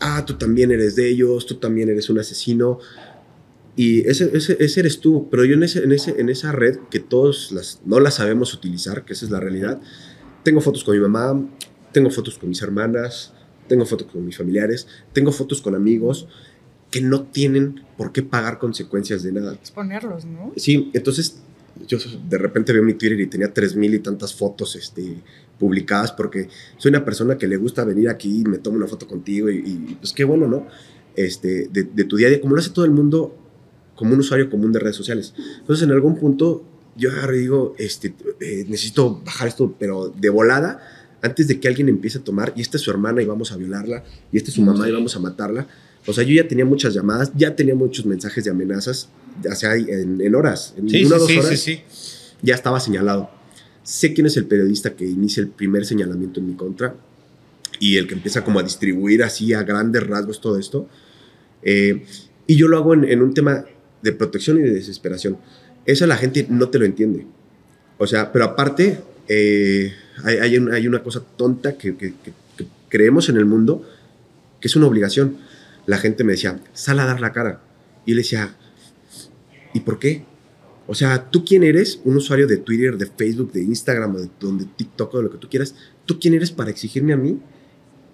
[0.00, 2.78] ah, tú también eres de ellos, tú también eres un asesino,
[3.74, 7.00] y ese, ese, eres tú, pero yo en, ese, en, ese, en esa red que
[7.00, 9.80] todos las, no la sabemos utilizar, que esa es la realidad,
[10.42, 11.48] tengo fotos con mi mamá,
[11.92, 13.32] tengo fotos con mis hermanas,
[13.68, 16.28] tengo fotos con mis familiares, tengo fotos con amigos
[16.90, 19.54] que no tienen por qué pagar consecuencias de nada.
[19.54, 20.52] Exponerlos, ¿no?
[20.56, 21.40] Sí, entonces
[21.88, 21.96] yo
[22.28, 25.16] de repente veo mi Twitter y tenía tres mil y tantas fotos este,
[25.58, 29.06] publicadas porque soy una persona que le gusta venir aquí y me tomo una foto
[29.06, 30.66] contigo y, pues qué bueno, ¿no?
[31.16, 33.41] Este, de, de, tu día a día, como lo hace todo el mundo,
[33.94, 35.34] como un usuario común de redes sociales.
[35.60, 36.64] Entonces, en algún punto,
[36.96, 40.82] yo digo, este, eh, necesito bajar esto, pero de volada,
[41.22, 43.56] antes de que alguien empiece a tomar, y esta es su hermana y vamos a
[43.56, 45.66] violarla, y esta es su mamá y vamos a matarla.
[46.06, 49.08] O sea, yo ya tenía muchas llamadas, ya tenía muchos mensajes de amenazas,
[49.42, 51.68] ya sea en, horas, en una o dos horas,
[52.42, 53.30] ya estaba señalado.
[53.84, 56.96] Sé quién es el periodista que inicia el primer señalamiento en mi contra
[57.78, 60.88] y el que empieza como a distribuir así a grandes rasgos todo esto.
[61.62, 62.04] Eh,
[62.46, 63.64] y yo lo hago en, en un tema
[64.02, 65.38] de protección y de desesperación.
[65.86, 67.26] Eso la gente no te lo entiende.
[67.98, 69.92] O sea, pero aparte, eh,
[70.24, 72.14] hay, hay, una cosa tonta que,
[72.88, 73.88] creemos en el mundo,
[74.60, 75.38] que es una obligación.
[75.86, 77.60] La gente me decía, sal a dar la cara.
[78.04, 78.54] Y le decía,
[79.72, 80.24] ¿y por qué?
[80.86, 82.00] O sea, ¿tú quién eres?
[82.04, 85.38] Un usuario de Twitter, de Facebook, de Instagram, de donde TikTok o de lo que
[85.38, 85.74] tú quieras.
[86.04, 87.40] ¿Tú quién eres para exigirme a mí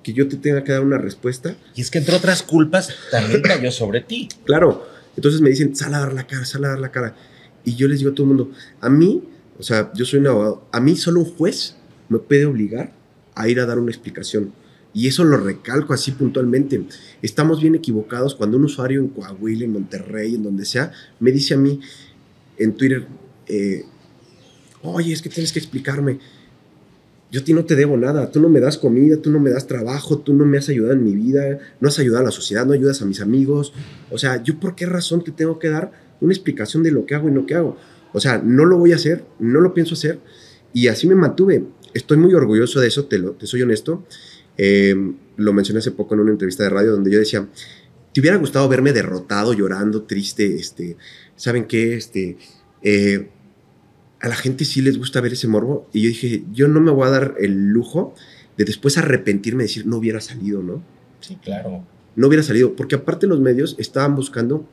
[0.02, 1.56] que yo te tenga que dar una respuesta?
[1.74, 4.28] Y es que entre otras culpas también cayó sobre ti.
[4.44, 4.86] Claro,
[5.18, 7.16] entonces me dicen, sal a dar la cara, sal a dar la cara.
[7.64, 9.24] Y yo les digo a todo el mundo, a mí,
[9.58, 11.74] o sea, yo soy un abogado, a mí solo un juez
[12.08, 12.92] me puede obligar
[13.34, 14.52] a ir a dar una explicación.
[14.94, 16.86] Y eso lo recalco así puntualmente.
[17.20, 21.54] Estamos bien equivocados cuando un usuario en Coahuila, en Monterrey, en donde sea, me dice
[21.54, 21.80] a mí
[22.56, 23.08] en Twitter,
[23.48, 23.86] eh,
[24.82, 26.20] oye, es que tienes que explicarme.
[27.30, 29.66] Yo ti no te debo nada, tú no me das comida, tú no me das
[29.66, 32.64] trabajo, tú no me has ayudado en mi vida, no has ayudado a la sociedad,
[32.64, 33.74] no ayudas a mis amigos.
[34.10, 37.14] O sea, ¿yo por qué razón te tengo que dar una explicación de lo que
[37.14, 37.76] hago y no que hago?
[38.12, 40.20] O sea, no lo voy a hacer, no lo pienso hacer
[40.72, 41.64] y así me mantuve.
[41.92, 44.04] Estoy muy orgulloso de eso, te, lo, te soy honesto.
[44.56, 44.94] Eh,
[45.36, 47.46] lo mencioné hace poco en una entrevista de radio donde yo decía,
[48.12, 50.56] ¿te hubiera gustado verme derrotado, llorando, triste?
[50.56, 50.96] Este,
[51.36, 51.94] ¿Saben qué?
[51.94, 52.36] Este,
[52.82, 53.28] eh,
[54.20, 55.88] a la gente sí les gusta ver ese morbo.
[55.92, 58.14] Y yo dije, yo no me voy a dar el lujo
[58.56, 60.82] de después arrepentirme de decir, no hubiera salido, ¿no?
[61.20, 61.84] Sí, claro.
[62.16, 64.66] No hubiera salido, porque aparte los medios estaban buscando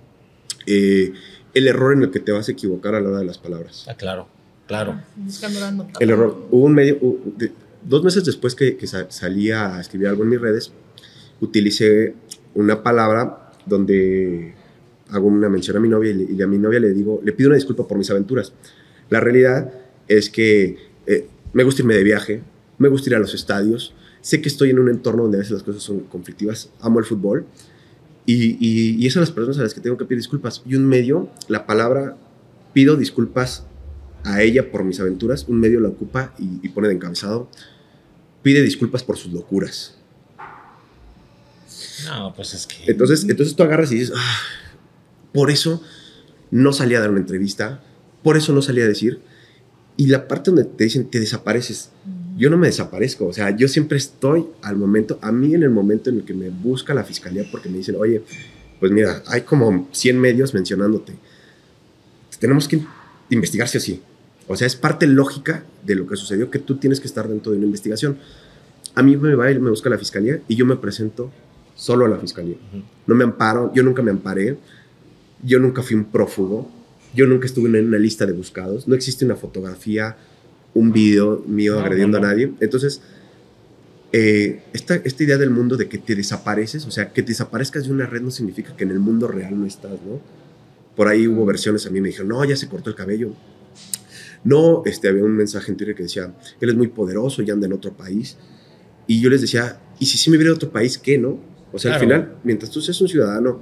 [0.66, 1.14] eh,
[1.54, 3.86] el error en el que te vas a equivocar a la hora de las palabras.
[3.88, 4.28] Ah, claro,
[4.68, 5.00] claro.
[5.16, 6.48] Buscando El error.
[6.50, 7.00] Hubo un medio,
[7.84, 10.72] dos meses después que, que salía a escribir algo en mis redes,
[11.40, 12.16] utilicé
[12.56, 14.54] una palabra donde
[15.10, 17.56] hago una mención a mi novia y, a mi novia le digo, le pido una
[17.56, 18.54] disculpa por mis aventuras.
[19.10, 19.72] La realidad
[20.08, 22.42] es que eh, me gusta irme de viaje,
[22.78, 25.54] me gusta ir a los estadios, sé que estoy en un entorno donde a veces
[25.54, 27.46] las cosas son conflictivas, amo el fútbol
[28.26, 30.64] y, y, son las personas a las que tengo que pedir disculpas.
[30.66, 32.18] Y un medio, la palabra
[32.74, 33.66] pido disculpas
[34.24, 37.48] a ella por mis aventuras, un medio la ocupa y, pone de encabezado,
[38.42, 39.96] pide disculpas por sus locuras.
[42.06, 42.92] No, pues es que...
[42.92, 44.40] Entonces, entonces tú agarras y dices, ah,
[45.32, 45.82] por eso
[46.50, 47.84] no salí a dar una entrevista,
[48.26, 49.20] por eso no salí a decir.
[49.98, 51.92] Y la parte donde te dicen, te desapareces.
[52.36, 55.70] Yo no me desaparezco, o sea, yo siempre estoy al momento, a mí en el
[55.70, 58.24] momento en el que me busca la fiscalía porque me dicen, oye,
[58.80, 61.14] pues mira, hay como 100 medios mencionándote.
[62.40, 62.82] Tenemos que
[63.30, 64.02] investigar si así.
[64.48, 67.52] O sea, es parte lógica de lo que sucedió que tú tienes que estar dentro
[67.52, 68.18] de una investigación.
[68.96, 71.32] A mí me va y me busca la fiscalía y yo me presento
[71.76, 72.58] solo a la fiscalía.
[73.06, 74.58] No me amparo, yo nunca me amparé,
[75.44, 76.72] yo nunca fui un prófugo,
[77.16, 80.18] yo nunca estuve en una lista de buscados, no existe una fotografía,
[80.74, 82.52] un video mío agrediendo a nadie.
[82.60, 83.02] Entonces,
[84.12, 87.92] eh, esta, esta idea del mundo de que te desapareces, o sea, que desaparezcas de
[87.92, 90.22] una red no significa que en el mundo real no estás, ¿no?
[90.96, 93.34] Por ahí hubo versiones a mí me dijeron, no, ya se cortó el cabello.
[94.44, 97.66] No, este, había un mensaje en Twitter que decía, él es muy poderoso y anda
[97.66, 98.38] en otro país.
[99.08, 101.40] Y yo les decía, ¿y si sí me viera a otro país, qué, no?
[101.74, 103.60] O sea, al final, mientras tú seas un ciudadano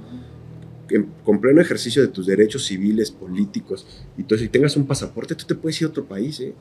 [1.24, 5.44] con pleno ejercicio de tus derechos civiles, políticos, y eso, y tengas un pasaporte, tú
[5.46, 6.54] te puedes ir a otro país, ¿eh?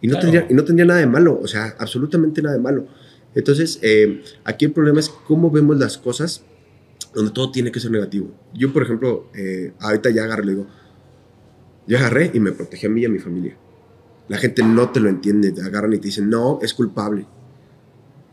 [0.00, 2.86] Y no, tendría, y no tendría nada de malo, o sea, absolutamente nada de malo.
[3.34, 6.44] Entonces, eh, aquí el problema es cómo vemos las cosas
[7.14, 8.30] donde todo tiene que ser negativo.
[8.52, 10.66] Yo, por ejemplo, eh, ahorita ya agarré, le digo,
[11.86, 13.56] ya agarré y me protegí a mí y a mi familia.
[14.28, 17.26] La gente no te lo entiende, te agarran y te dicen, no, es culpable.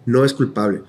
[0.06, 0.82] No es culpable.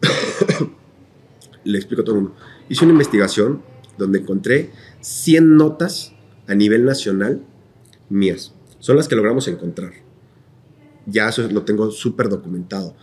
[1.64, 2.36] Le explico a todo el mundo.
[2.68, 3.62] Hice una investigación
[3.98, 6.12] donde encontré 100 notas
[6.46, 7.42] a nivel nacional
[8.08, 8.54] mías.
[8.78, 9.92] Son las que logramos encontrar.
[11.06, 12.94] Ya eso lo tengo súper documentado.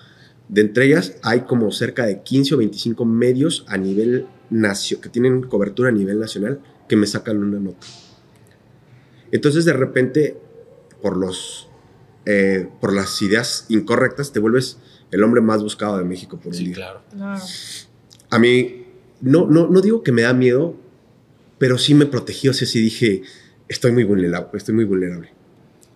[0.49, 5.09] De entre ellas hay como cerca de 15 o 25 medios a nivel nacional, que
[5.09, 7.85] tienen cobertura a nivel nacional, que me sacan una nota.
[9.31, 10.37] Entonces de repente,
[11.01, 11.69] por, los,
[12.25, 14.77] eh, por las ideas incorrectas, te vuelves
[15.11, 17.01] el hombre más buscado de México por un sí, Claro.
[18.29, 18.86] A mí,
[19.21, 20.75] no, no, no digo que me da miedo,
[21.57, 23.23] pero sí me protegió, o sea, sí dije,
[23.67, 25.29] estoy muy vulnerable, estoy muy vulnerable.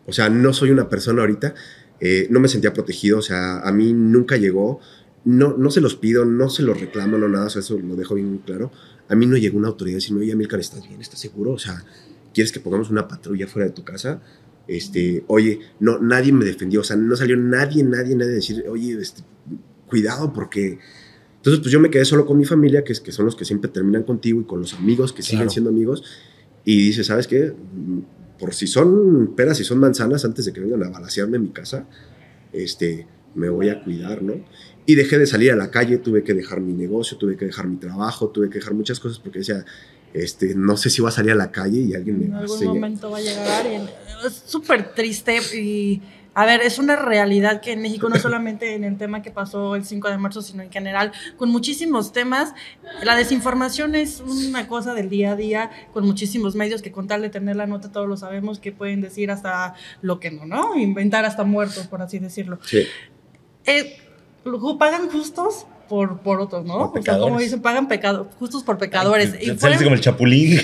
[0.06, 1.54] O sea, no soy una persona ahorita,
[2.00, 4.80] eh, no me sentía protegido, o sea, a mí nunca llegó,
[5.24, 7.96] no, no se los pido, no se los reclamo, no nada, o sea, eso lo
[7.96, 8.72] dejo bien claro.
[9.08, 11.00] A mí no llegó una autoridad decirme, oye, Milcar, ¿estás bien?
[11.02, 11.52] ¿Estás seguro?
[11.52, 11.84] O sea,
[12.34, 14.22] ¿quieres que pongamos una patrulla fuera de tu casa?
[14.68, 18.66] Este, oye, no, nadie me defendió, o sea, no salió nadie, nadie, nadie a decir,
[18.68, 19.22] oye, este,
[19.88, 20.80] cuidado porque...
[21.42, 23.46] Entonces, pues yo me quedé solo con mi familia, que, es, que son los que
[23.46, 26.04] siempre terminan contigo, y con los amigos que siguen siendo amigos,
[26.64, 27.52] y dice, ¿sabes qué?
[28.38, 31.50] Por si son peras y son manzanas, antes de que vengan a balasearme en mi
[31.50, 31.88] casa,
[32.54, 34.36] este, me voy a cuidar, ¿no?
[34.86, 37.68] Y dejé de salir a la calle, tuve que dejar mi negocio, tuve que dejar
[37.68, 39.66] mi trabajo, tuve que dejar muchas cosas porque decía,
[40.14, 42.44] este, no sé si va a salir a la calle y alguien me va a
[42.44, 46.02] En algún momento va a llegar y es súper triste y
[46.34, 49.76] a ver, es una realidad que en México no solamente en el tema que pasó
[49.76, 52.54] el 5 de marzo, sino en general con muchísimos temas,
[53.04, 57.22] la desinformación es una cosa del día a día con muchísimos medios que con tal
[57.22, 60.78] de tener la nota todos lo sabemos que pueden decir hasta lo que no, ¿no?
[60.78, 62.60] Inventar hasta muertos, por así decirlo.
[62.64, 62.84] Sí.
[63.66, 63.98] Eh,
[64.80, 66.94] pagan justos por, por otros, ¿no?
[66.96, 69.36] O sea, como dicen, pagan pecado, justos por pecadores.
[69.42, 70.62] y como el chapulín,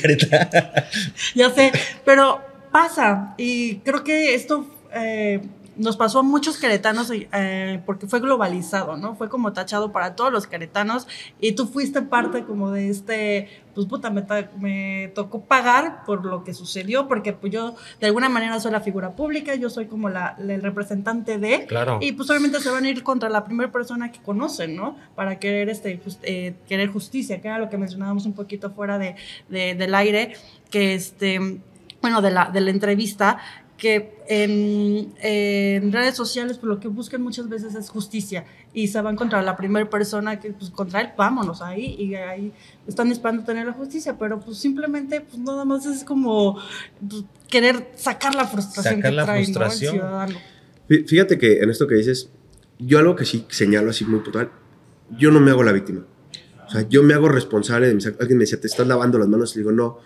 [1.35, 1.73] ya sé,
[2.05, 2.39] pero
[2.71, 3.35] pasa.
[3.37, 5.41] Y creo que esto eh,
[5.77, 9.15] nos pasó a muchos queretanos eh, porque fue globalizado, ¿no?
[9.15, 11.07] Fue como tachado para todos los queretanos
[11.39, 16.53] y tú fuiste parte como de este, pues puta, me, tocó pagar por lo que
[16.53, 20.35] sucedió porque pues yo de alguna manera soy la figura pública, yo soy como la,
[20.39, 21.99] el representante de, claro.
[22.01, 24.97] y pues obviamente se van a ir contra la primera persona que conocen, ¿no?
[25.15, 29.15] Para querer, este, eh, querer justicia, que era lo que mencionábamos un poquito fuera de,
[29.49, 30.35] del aire,
[30.69, 31.61] que este
[32.01, 33.39] bueno, de la, de la entrevista,
[33.77, 38.45] que en, redes sociales pues, lo que buscan muchas veces es justicia.
[38.73, 41.95] Y se van contra la primera persona que pues contra él vámonos ahí.
[41.97, 42.51] Y ahí
[42.87, 44.17] están esperando tener la justicia.
[44.17, 46.59] Pero pues simplemente pues nada más es como
[47.07, 49.93] pues, querer sacar la frustración sacar la frustración.
[49.93, 50.37] ciudadano.
[50.87, 52.29] Fíjate que en esto que dices
[52.79, 54.51] yo algo que sí señalo así muy puntual
[55.17, 56.05] yo no me hago la víctima.
[56.67, 59.27] O sea yo me hago responsable de mis alguien me decía te estás lavando las
[59.27, 59.99] manos y digo no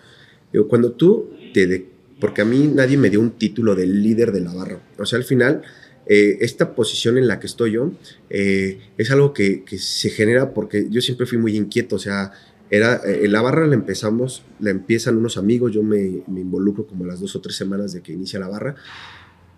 [0.52, 1.91] digo, cuando tú te de
[2.22, 4.78] porque a mí nadie me dio un título de líder de la barra.
[4.96, 5.62] O sea, al final,
[6.06, 7.90] eh, esta posición en la que estoy yo
[8.30, 12.30] eh, es algo que, se genera porque yo siempre fui muy inquieto, o sea,
[12.70, 17.04] era, eh, la barra la empezamos, la empiezan unos amigos, yo me, me, involucro como
[17.04, 18.76] las dos o tres semanas de que inicia la barra,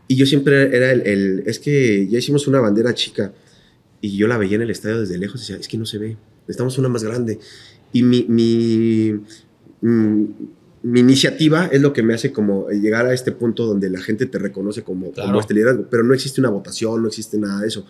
[0.09, 3.35] y yo siempre era el, es que ya hicimos una bandera chica,
[4.00, 5.98] y yo la veía en el estadio desde lejos y decía, es que no se
[5.98, 7.38] ve, necesitamos una más grande.
[7.92, 9.20] Y mi, mi,
[9.83, 10.24] mm,
[10.85, 14.27] mi iniciativa es lo que me hace como llegar a este punto donde la gente
[14.27, 17.68] te reconoce como, como este liderazgo, pero no existe una votación, no existe nada de
[17.68, 17.87] eso.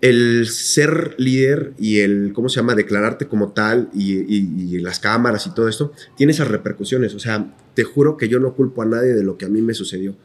[0.00, 5.52] El ser líder y el, ¿cómo se llama?, declararte como tal y, las cámaras y
[5.52, 7.14] todo esto, tiene esas repercusiones.
[7.14, 9.60] O sea, te juro que yo no culpo a nadie de lo que a mí
[9.60, 10.16] me sucedió.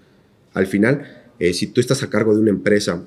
[0.54, 3.06] Al final, eh, si tú estás a cargo de una empresa,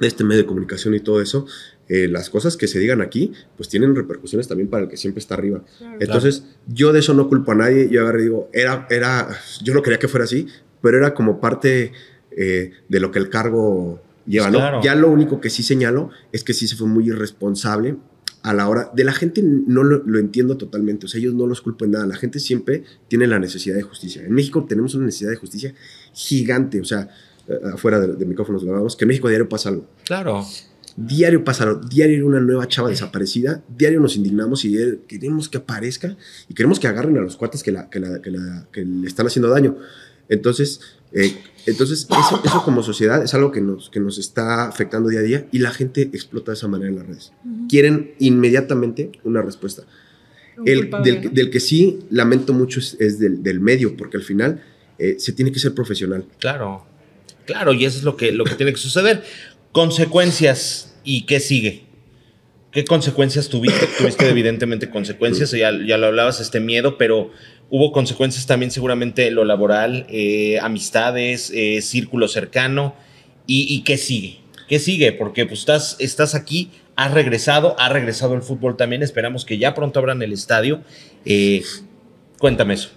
[0.00, 1.46] de este medio de comunicación y todo eso,
[1.92, 5.18] eh, las cosas que se digan aquí, pues tienen repercusiones también para el que siempre
[5.18, 5.64] está arriba.
[5.98, 7.88] Entonces, yo de eso no culpo a nadie.
[7.90, 9.28] Yo agarré y digo, era, era,
[9.64, 10.46] yo no quería que fuera así,
[10.80, 11.90] pero era como parte
[12.30, 14.80] eh, de lo que el cargo lleva, ¿no?
[14.84, 17.96] Ya lo único que sí señalo es que sí se fue muy irresponsable
[18.44, 21.60] a la hora de la gente no lo, entiendo totalmente, o sea, ellos no los
[21.60, 24.22] culpan nada, la gente siempre tiene la necesidad de justicia.
[24.22, 25.74] En México tenemos una necesidad de justicia
[26.12, 27.08] gigante, o sea,
[27.48, 29.86] eh, afuera de, micrófonos lo hablamos, que en México diario pasa algo.
[30.04, 30.46] Claro.
[31.06, 34.76] Diario pasa algo, diario hay una nueva chava desaparecida, diario nos indignamos y
[35.08, 36.16] queremos que aparezca
[36.48, 38.30] y queremos que agarren a los cuates que, la, que, la, que,
[38.70, 39.78] que le están haciendo daño.
[40.28, 40.80] Entonces,
[41.12, 41.34] eh,
[41.66, 42.06] entonces
[42.44, 45.58] eso, como sociedad es algo que nos, que nos está afectando día a día y
[45.58, 47.32] la gente explota de esa manera en las redes.
[47.68, 49.82] Quieren inmediatamente una respuesta.
[50.64, 50.90] El,
[51.32, 54.62] del, que sí lamento mucho es, del, medio, porque al final
[54.98, 56.26] eh, se tiene que ser profesional.
[56.38, 56.86] Claro,
[57.46, 59.24] claro, y eso es lo que, lo que tiene que suceder.
[59.72, 61.84] Consecuencias y qué sigue.
[62.72, 63.88] ¿Qué consecuencias tuviste?
[63.98, 67.30] Tuviste evidentemente consecuencias, ya, ya lo hablabas, este miedo, pero
[67.68, 72.94] hubo consecuencias también seguramente lo laboral, eh, amistades, eh, círculo cercano.
[73.52, 74.38] Y, qué sigue?
[74.68, 75.10] ¿Qué sigue?
[75.10, 79.74] Porque pues estás, estás aquí, has regresado, ha regresado el fútbol también, esperamos que ya
[79.74, 80.82] pronto abran el estadio.
[81.24, 81.64] Eh,
[82.38, 82.90] cuéntame eso.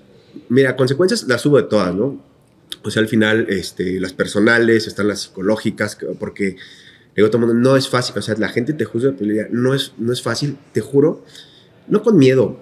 [0.50, 2.24] Mira, consecuencias las hubo de todas, ¿no?
[2.84, 6.58] O sea, al final, este, las personales, están las psicológicas, porque
[7.16, 9.74] digo todo el mundo, no es fácil, o sea, la gente te juzga, pero no
[9.74, 11.24] es, no es fácil, te juro,
[11.88, 12.60] no con miedo,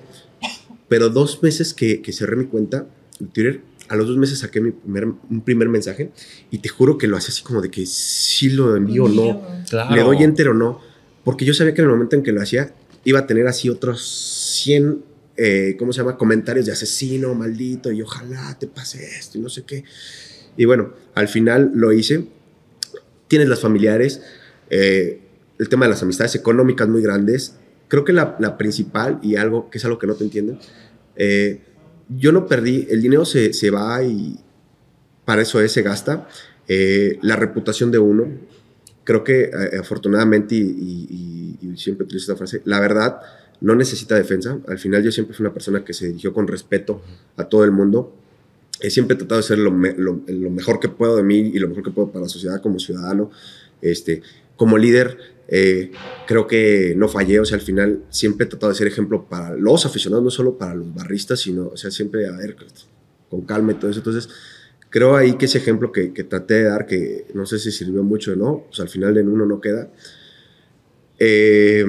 [0.87, 2.85] pero dos meses que, que cerré mi cuenta
[3.19, 6.11] en Twitter, a los dos meses saqué mi primer, un primer mensaje
[6.49, 9.41] y te juro que lo hacía así como de que sí lo envío o no,
[9.93, 10.79] le doy enter o no,
[11.23, 13.69] porque yo sabía que en el momento en que lo hacía iba a tener así
[13.69, 14.01] otros
[14.63, 15.03] 100,
[15.37, 16.17] eh, ¿cómo se llama?
[16.17, 19.83] Comentarios de asesino, maldito, y ojalá te pase esto y no sé qué.
[20.57, 22.27] Y bueno, al final lo hice.
[23.27, 24.21] Tienes las familiares,
[24.71, 25.21] eh,
[25.59, 27.55] el tema de las amistades económicas muy grandes,
[27.87, 30.57] creo que la, la, principal y algo que es algo que no te entienden,
[31.15, 31.61] eh,
[32.09, 34.39] yo no perdí, el dinero se, se, va y
[35.25, 36.27] para eso es, se gasta.
[36.67, 38.27] Eh, la reputación de uno,
[39.03, 43.19] creo que eh, afortunadamente, y, siempre utilizo esta frase, la verdad
[43.61, 44.57] no necesita defensa.
[44.67, 47.01] Al final yo siempre fui una persona que se dirigió con respeto
[47.37, 48.13] a todo el mundo.
[48.79, 51.69] He siempre tratado de ser lo, lo, lo, mejor que puedo de mí y lo
[51.69, 53.31] mejor que puedo para la sociedad como ciudadano.
[53.81, 54.21] Este,
[54.61, 55.91] como líder, eh,
[56.27, 59.55] creo que no fallé, o sea, al final siempre he tratado de ser ejemplo para
[59.55, 62.37] los aficionados, no solo para los barristas, sino, o sea, siempre, a
[63.27, 64.01] con calma y todo eso.
[64.01, 64.29] Entonces,
[64.91, 68.33] creo ahí que ese ejemplo que, traté de dar, que no sé si sirvió mucho
[68.33, 69.89] o no, pues al final en uno no queda.
[71.17, 71.83] Eh,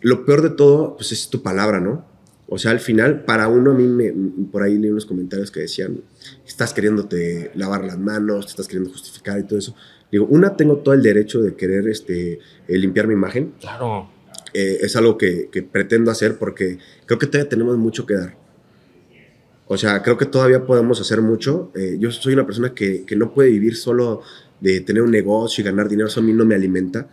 [0.00, 2.06] lo peor de todo, pues es tu palabra, ¿no?
[2.48, 4.14] O sea, al final, para uno, a mí me,
[4.50, 6.00] por ahí leí unos comentarios que decían,
[6.46, 9.76] estás queriéndote lavar las manos, te estás queriendo justificar y todo eso.
[10.14, 12.34] Digo, una, tengo todo el derecho de querer este,
[12.68, 13.52] eh, limpiar mi imagen.
[13.58, 14.08] Claro.
[14.52, 18.36] Eh, es algo que, pretendo hacer porque creo que todavía tenemos mucho que dar.
[19.66, 21.72] O sea, creo que todavía podemos hacer mucho.
[21.74, 24.22] Eh, yo soy una persona que, no puede vivir solo
[24.60, 27.08] de tener un negocio y ganar dinero, eso a mí no me alimenta.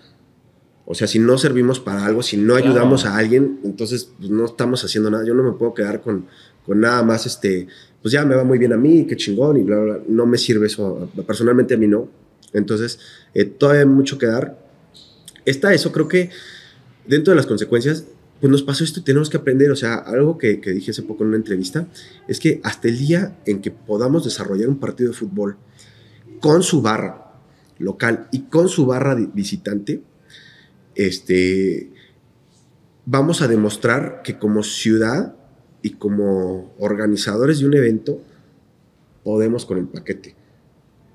[0.85, 4.45] O sea, si no servimos para algo, si no ayudamos a alguien, entonces pues, no
[4.45, 5.25] estamos haciendo nada.
[5.25, 6.27] Yo no me puedo quedar con,
[6.67, 7.65] con nada más, este,
[7.99, 9.99] pues ya me va muy bien a mí, qué chingón, y bla, bla.
[10.07, 11.09] No me sirve eso.
[11.25, 12.20] Personalmente a mí no.
[12.53, 12.99] Entonces,
[13.33, 14.57] eh, todavía hay mucho que dar.
[15.45, 16.29] Está eso, creo que
[17.05, 18.05] dentro de las consecuencias,
[18.39, 19.71] pues nos pasó esto y tenemos que aprender.
[19.71, 21.87] O sea, algo que, dije hace poco en una entrevista
[22.27, 25.57] es que hasta el día en que podamos desarrollar un partido de fútbol
[26.39, 27.33] con su barra
[27.77, 30.01] local y con su barra visitante,
[30.95, 31.91] este,
[33.05, 35.35] vamos a demostrar que como ciudad
[35.81, 38.21] y como organizadores de un evento
[39.23, 40.35] podemos con el paquete.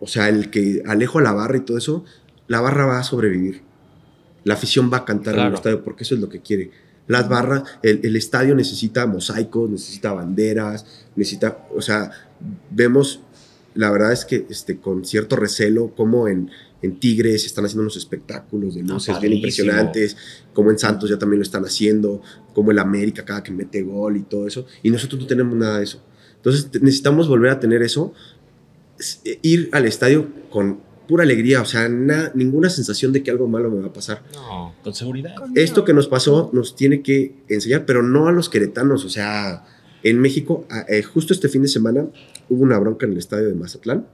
[0.00, 2.04] O sea, el que alejo a la barra y todo eso,
[2.48, 3.62] la barra va a sobrevivir.
[4.44, 6.70] La afición va a cantar en el estadio porque eso es lo que quiere.
[7.08, 12.10] Las barras, el, estadio necesita mosaicos, necesita banderas, necesita, o sea,
[12.70, 13.20] vemos,
[13.74, 16.50] la verdad es que este, con cierto recelo, como en,
[16.82, 20.16] en Tigres están haciendo unos espectáculos de luces bien impresionantes,
[20.52, 22.22] como en Santos ya también lo están haciendo,
[22.54, 25.78] como el América cada que mete gol y todo eso, y nosotros no tenemos nada
[25.78, 26.02] de eso.
[26.36, 28.12] Entonces necesitamos volver a tener eso
[29.42, 33.80] ir al estadio con pura alegría, o sea, ninguna sensación de que algo malo me
[33.80, 34.22] va a pasar.
[34.34, 35.34] No, con seguridad.
[35.54, 39.64] Esto que nos pasó nos tiene que enseñar, pero no a los queretanos, o sea,
[40.02, 42.06] en México, eh, justo este fin de semana
[42.48, 44.06] hubo una bronca en el estadio de Mazatlán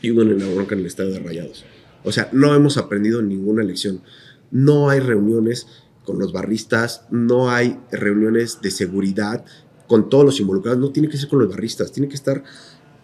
[0.00, 1.64] y hubo una bronca en el estadio de Rayados.
[2.04, 4.00] O sea, no hemos aprendido ninguna lección.
[4.50, 5.66] No hay reuniones
[6.04, 9.44] con los barristas, no hay reuniones de seguridad
[9.86, 12.42] con todos los involucrados, no tiene que ser con los barristas, tiene que estar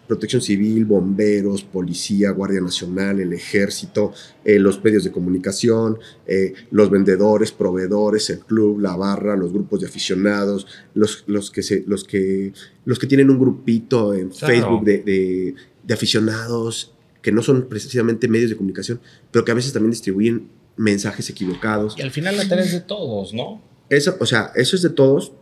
[0.08, 4.12] protección civil, bomberos, policía, Guardia Nacional, el ejército,
[4.44, 9.80] eh, los medios de comunicación, eh, los vendedores, proveedores, el club, la barra, los grupos
[9.80, 12.52] de aficionados, los, los, que, se, los, que,
[12.84, 15.54] los que tienen un grupito en Facebook de,
[15.84, 19.00] de aficionados que no son precisamente medios de comunicación,
[19.30, 21.94] pero que a veces también distribuyen mensajes equivocados.
[21.98, 23.60] Y al final la tarea es de todos, ¿no?
[23.90, 25.32] Eso, o sea, eso es de todos.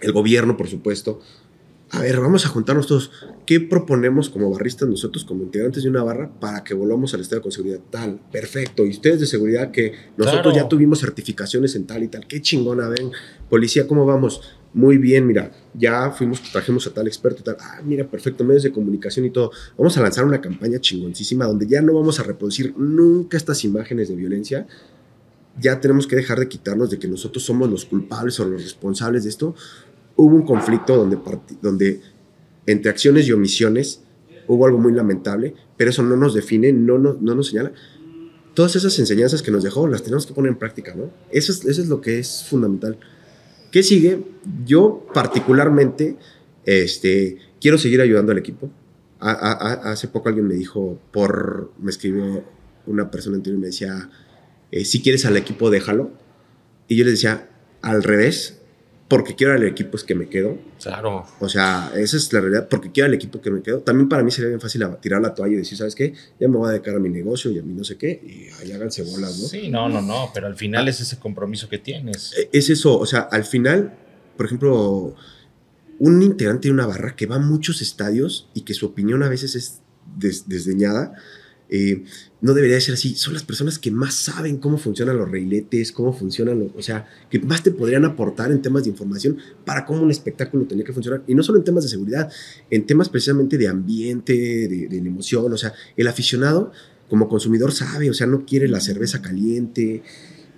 [0.00, 1.20] El gobierno, por supuesto.
[1.92, 3.10] A ver, vamos a juntarnos todos.
[3.44, 7.42] ¿Qué proponemos como barristas nosotros, como integrantes de una barra, para que volvamos al estado
[7.42, 7.80] con seguridad?
[7.90, 8.86] Tal, perfecto.
[8.86, 12.26] Y ustedes de seguridad que nosotros ya tuvimos certificaciones en tal y tal.
[12.26, 13.12] Qué chingona, ven.
[13.50, 14.40] Policía, ¿cómo vamos?
[14.72, 17.58] Muy bien, mira, ya fuimos, trajimos a tal experto y tal.
[17.60, 19.50] Ah, mira, perfecto, medios de comunicación y todo.
[19.76, 24.08] Vamos a lanzar una campaña chingoncísima donde ya no vamos a reproducir nunca estas imágenes
[24.08, 24.66] de violencia.
[25.60, 29.24] Ya tenemos que dejar de quitarnos de que nosotros somos los culpables o los responsables
[29.24, 29.54] de esto.
[30.16, 31.18] Hubo un conflicto donde,
[31.60, 32.00] donde
[32.66, 34.02] entre acciones y omisiones
[34.46, 37.72] hubo algo muy lamentable, pero eso no nos define, no, no, no nos señala.
[38.54, 41.10] Todas esas enseñanzas que nos dejó las tenemos que poner en práctica, ¿no?
[41.30, 42.98] Eso es, eso es lo que es fundamental.
[43.70, 44.22] ¿Qué sigue?
[44.66, 46.18] Yo particularmente
[46.66, 48.70] este, quiero seguir ayudando al equipo.
[49.18, 52.44] hace poco alguien me dijo, por, me escribió
[52.86, 54.10] una persona anterior y me decía,
[54.70, 56.10] eh, si quieres al equipo, déjalo.
[56.88, 57.48] Y yo le decía,
[57.80, 58.61] al revés,
[59.12, 60.56] porque quiero al equipo es que me quedo.
[60.82, 61.26] Claro.
[61.38, 63.80] O sea, esa es la realidad, porque quiero al equipo que me quedo.
[63.80, 66.14] También para mí sería bien fácil tirar la toalla y decir, ¿sabes qué?
[66.40, 68.48] Ya me voy a dedicar a mi negocio y a mí no sé qué, y
[68.58, 69.48] ahí háganse bolas, ¿no?
[69.48, 72.32] Sí, no, no, no, pero al final es ese compromiso que tienes.
[72.38, 73.92] E, es eso, o sea, al final,
[74.34, 75.14] por ejemplo,
[75.98, 79.28] un integrante de una barra que va a muchos estadios y que su opinión a
[79.28, 79.82] veces es
[80.16, 81.12] desdeñada,
[81.74, 82.04] eh,
[82.42, 83.14] no debería ser así.
[83.14, 87.08] Son las personas que más saben cómo funcionan los reiletes, cómo funcionan los, o sea,
[87.30, 90.92] que más te podrían aportar en temas de información para cómo un espectáculo tenía que
[90.92, 91.22] funcionar.
[91.26, 92.30] Y no solo en temas de seguridad,
[92.70, 95.50] en temas precisamente de ambiente, de, de emoción.
[95.50, 96.72] O sea, el aficionado
[97.08, 100.02] como consumidor sabe, o sea, no quiere la cerveza caliente,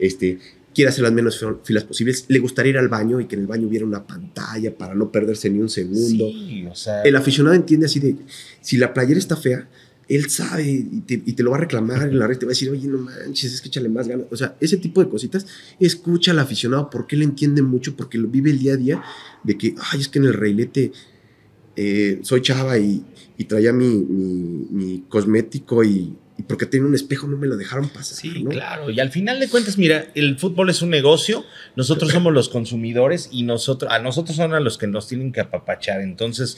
[0.01, 0.41] este,
[0.75, 3.47] quiere hacer las menos filas posibles, le gustaría ir al baño y que en el
[3.47, 6.27] baño hubiera una pantalla para no perderse ni un segundo.
[7.05, 8.17] el aficionado entiende así de,
[8.61, 9.69] si la playera está fea,
[10.09, 12.71] él sabe y te, lo va a reclamar en la red, te va a decir,
[12.71, 14.27] oye, no manches, escúchale más ganas.
[14.31, 15.47] O sea, ese tipo de cositas,
[15.81, 19.03] escucha al aficionado porque él entiende mucho, porque lo vive el día a día,
[19.43, 20.93] de que, ay, es que en el reilete
[21.77, 23.05] eh, soy chava y,
[23.49, 28.19] traía mi cosmético y, y porque tiene un espejo no me lo dejaron pasar.
[28.19, 28.91] Sí, claro.
[28.91, 31.45] Y al final de cuentas, mira, el fútbol es un negocio,
[31.77, 35.41] nosotros somos los consumidores y nosotros, a nosotros son a los que nos tienen que
[35.41, 36.01] apapachar.
[36.01, 36.57] Entonces,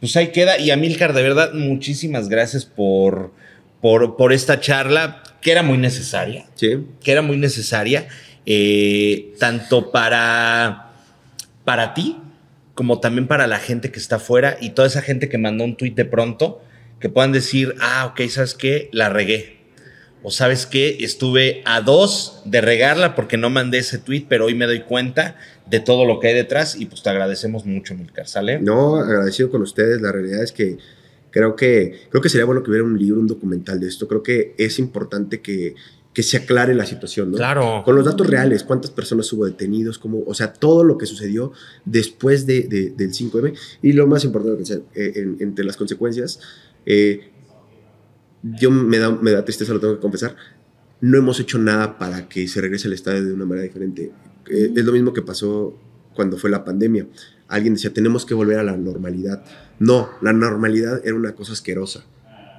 [0.00, 0.58] pues ahí queda.
[0.58, 3.32] Y Amílcar, de verdad, muchísimas gracias por,
[3.82, 6.46] por, por esta charla, que era muy necesaria.
[6.54, 6.86] Sí.
[7.02, 8.08] Que era muy necesaria,
[8.46, 10.92] eh, tanto para,
[11.64, 12.16] para ti
[12.72, 15.76] como también para la gente que está afuera y toda esa gente que mandó un
[15.76, 16.62] tuit de pronto
[17.00, 18.88] que puedan decir, ah, ok, ¿sabes qué?
[18.92, 19.58] La regué.
[20.22, 24.54] O sabes qué, estuve a dos de regarla porque no mandé ese tweet, pero hoy
[24.54, 25.36] me doy cuenta
[25.70, 28.58] de todo lo que hay detrás y pues te agradecemos mucho, Milcar, ¿sale?
[28.60, 30.00] No, agradecido con ustedes.
[30.00, 30.78] La realidad es que
[31.30, 34.08] creo que, creo que sería bueno que hubiera un libro, un documental de esto.
[34.08, 35.76] Creo que es importante que,
[36.18, 37.36] que se aclare la situación, ¿no?
[37.36, 37.82] Claro.
[37.84, 41.52] Con los datos reales, cuántas personas hubo detenidos, cómo, o sea, todo lo que sucedió
[41.84, 42.62] después de,
[42.96, 46.40] del 5M y lo más importante, que eh, entre las consecuencias,
[46.86, 47.30] eh,
[48.42, 50.34] yo me da, me da tristeza, lo tengo que confesar.
[51.00, 54.10] No hemos hecho nada para que se regrese al estadio de una manera diferente.
[54.50, 55.78] Eh, es lo mismo que pasó
[56.14, 57.06] cuando fue la pandemia.
[57.46, 59.44] Alguien decía, tenemos que volver a la normalidad.
[59.78, 62.06] No, la normalidad era una cosa asquerosa.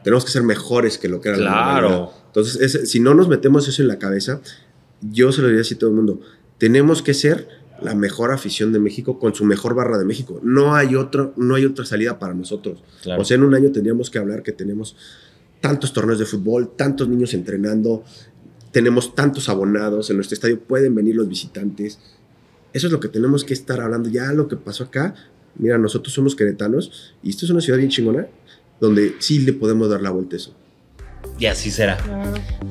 [0.04, 2.10] Tenemos que ser mejores que lo que era la normalidad.
[2.28, 4.42] Entonces, si no nos metemos eso en la cabeza,
[5.02, 6.22] yo se lo diría así a todo el mundo.
[6.58, 7.48] Tenemos que ser
[7.82, 10.40] la mejor afición de México con su mejor barra de México.
[10.44, 12.84] No hay, otro, no hay otra salida para nosotros.
[13.18, 14.96] O sea, en un año tendríamos que hablar que tenemos
[15.62, 18.04] tantos torneos de fútbol, tantos niños entrenando,
[18.72, 22.00] tenemos tantos abonados, en nuestro estadio pueden venir los visitantes.
[22.74, 24.10] Eso es lo que tenemos que estar hablando.
[24.10, 25.16] Ya lo que pasó acá,
[25.56, 28.28] mira, nosotros somos queretanos y esto es una ciudad bien chingona
[28.80, 30.54] donde sí le podemos dar la vuelta a eso.
[31.38, 31.98] Y así será.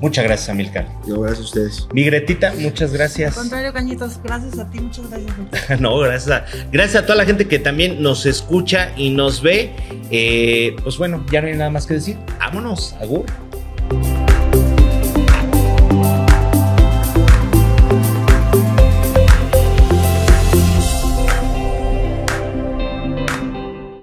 [0.01, 0.87] Muchas gracias, Amilcar.
[1.07, 1.89] No, gracias a ustedes.
[1.93, 3.37] Migretita, muchas gracias.
[3.37, 5.81] Al contrario, Cañitos, gracias a ti, muchas gracias.
[5.81, 9.73] no, gracias a, gracias a toda la gente que también nos escucha y nos ve.
[10.11, 12.19] Eh, pues bueno, ya no hay nada más que decir.
[12.39, 13.25] Vámonos, Agur.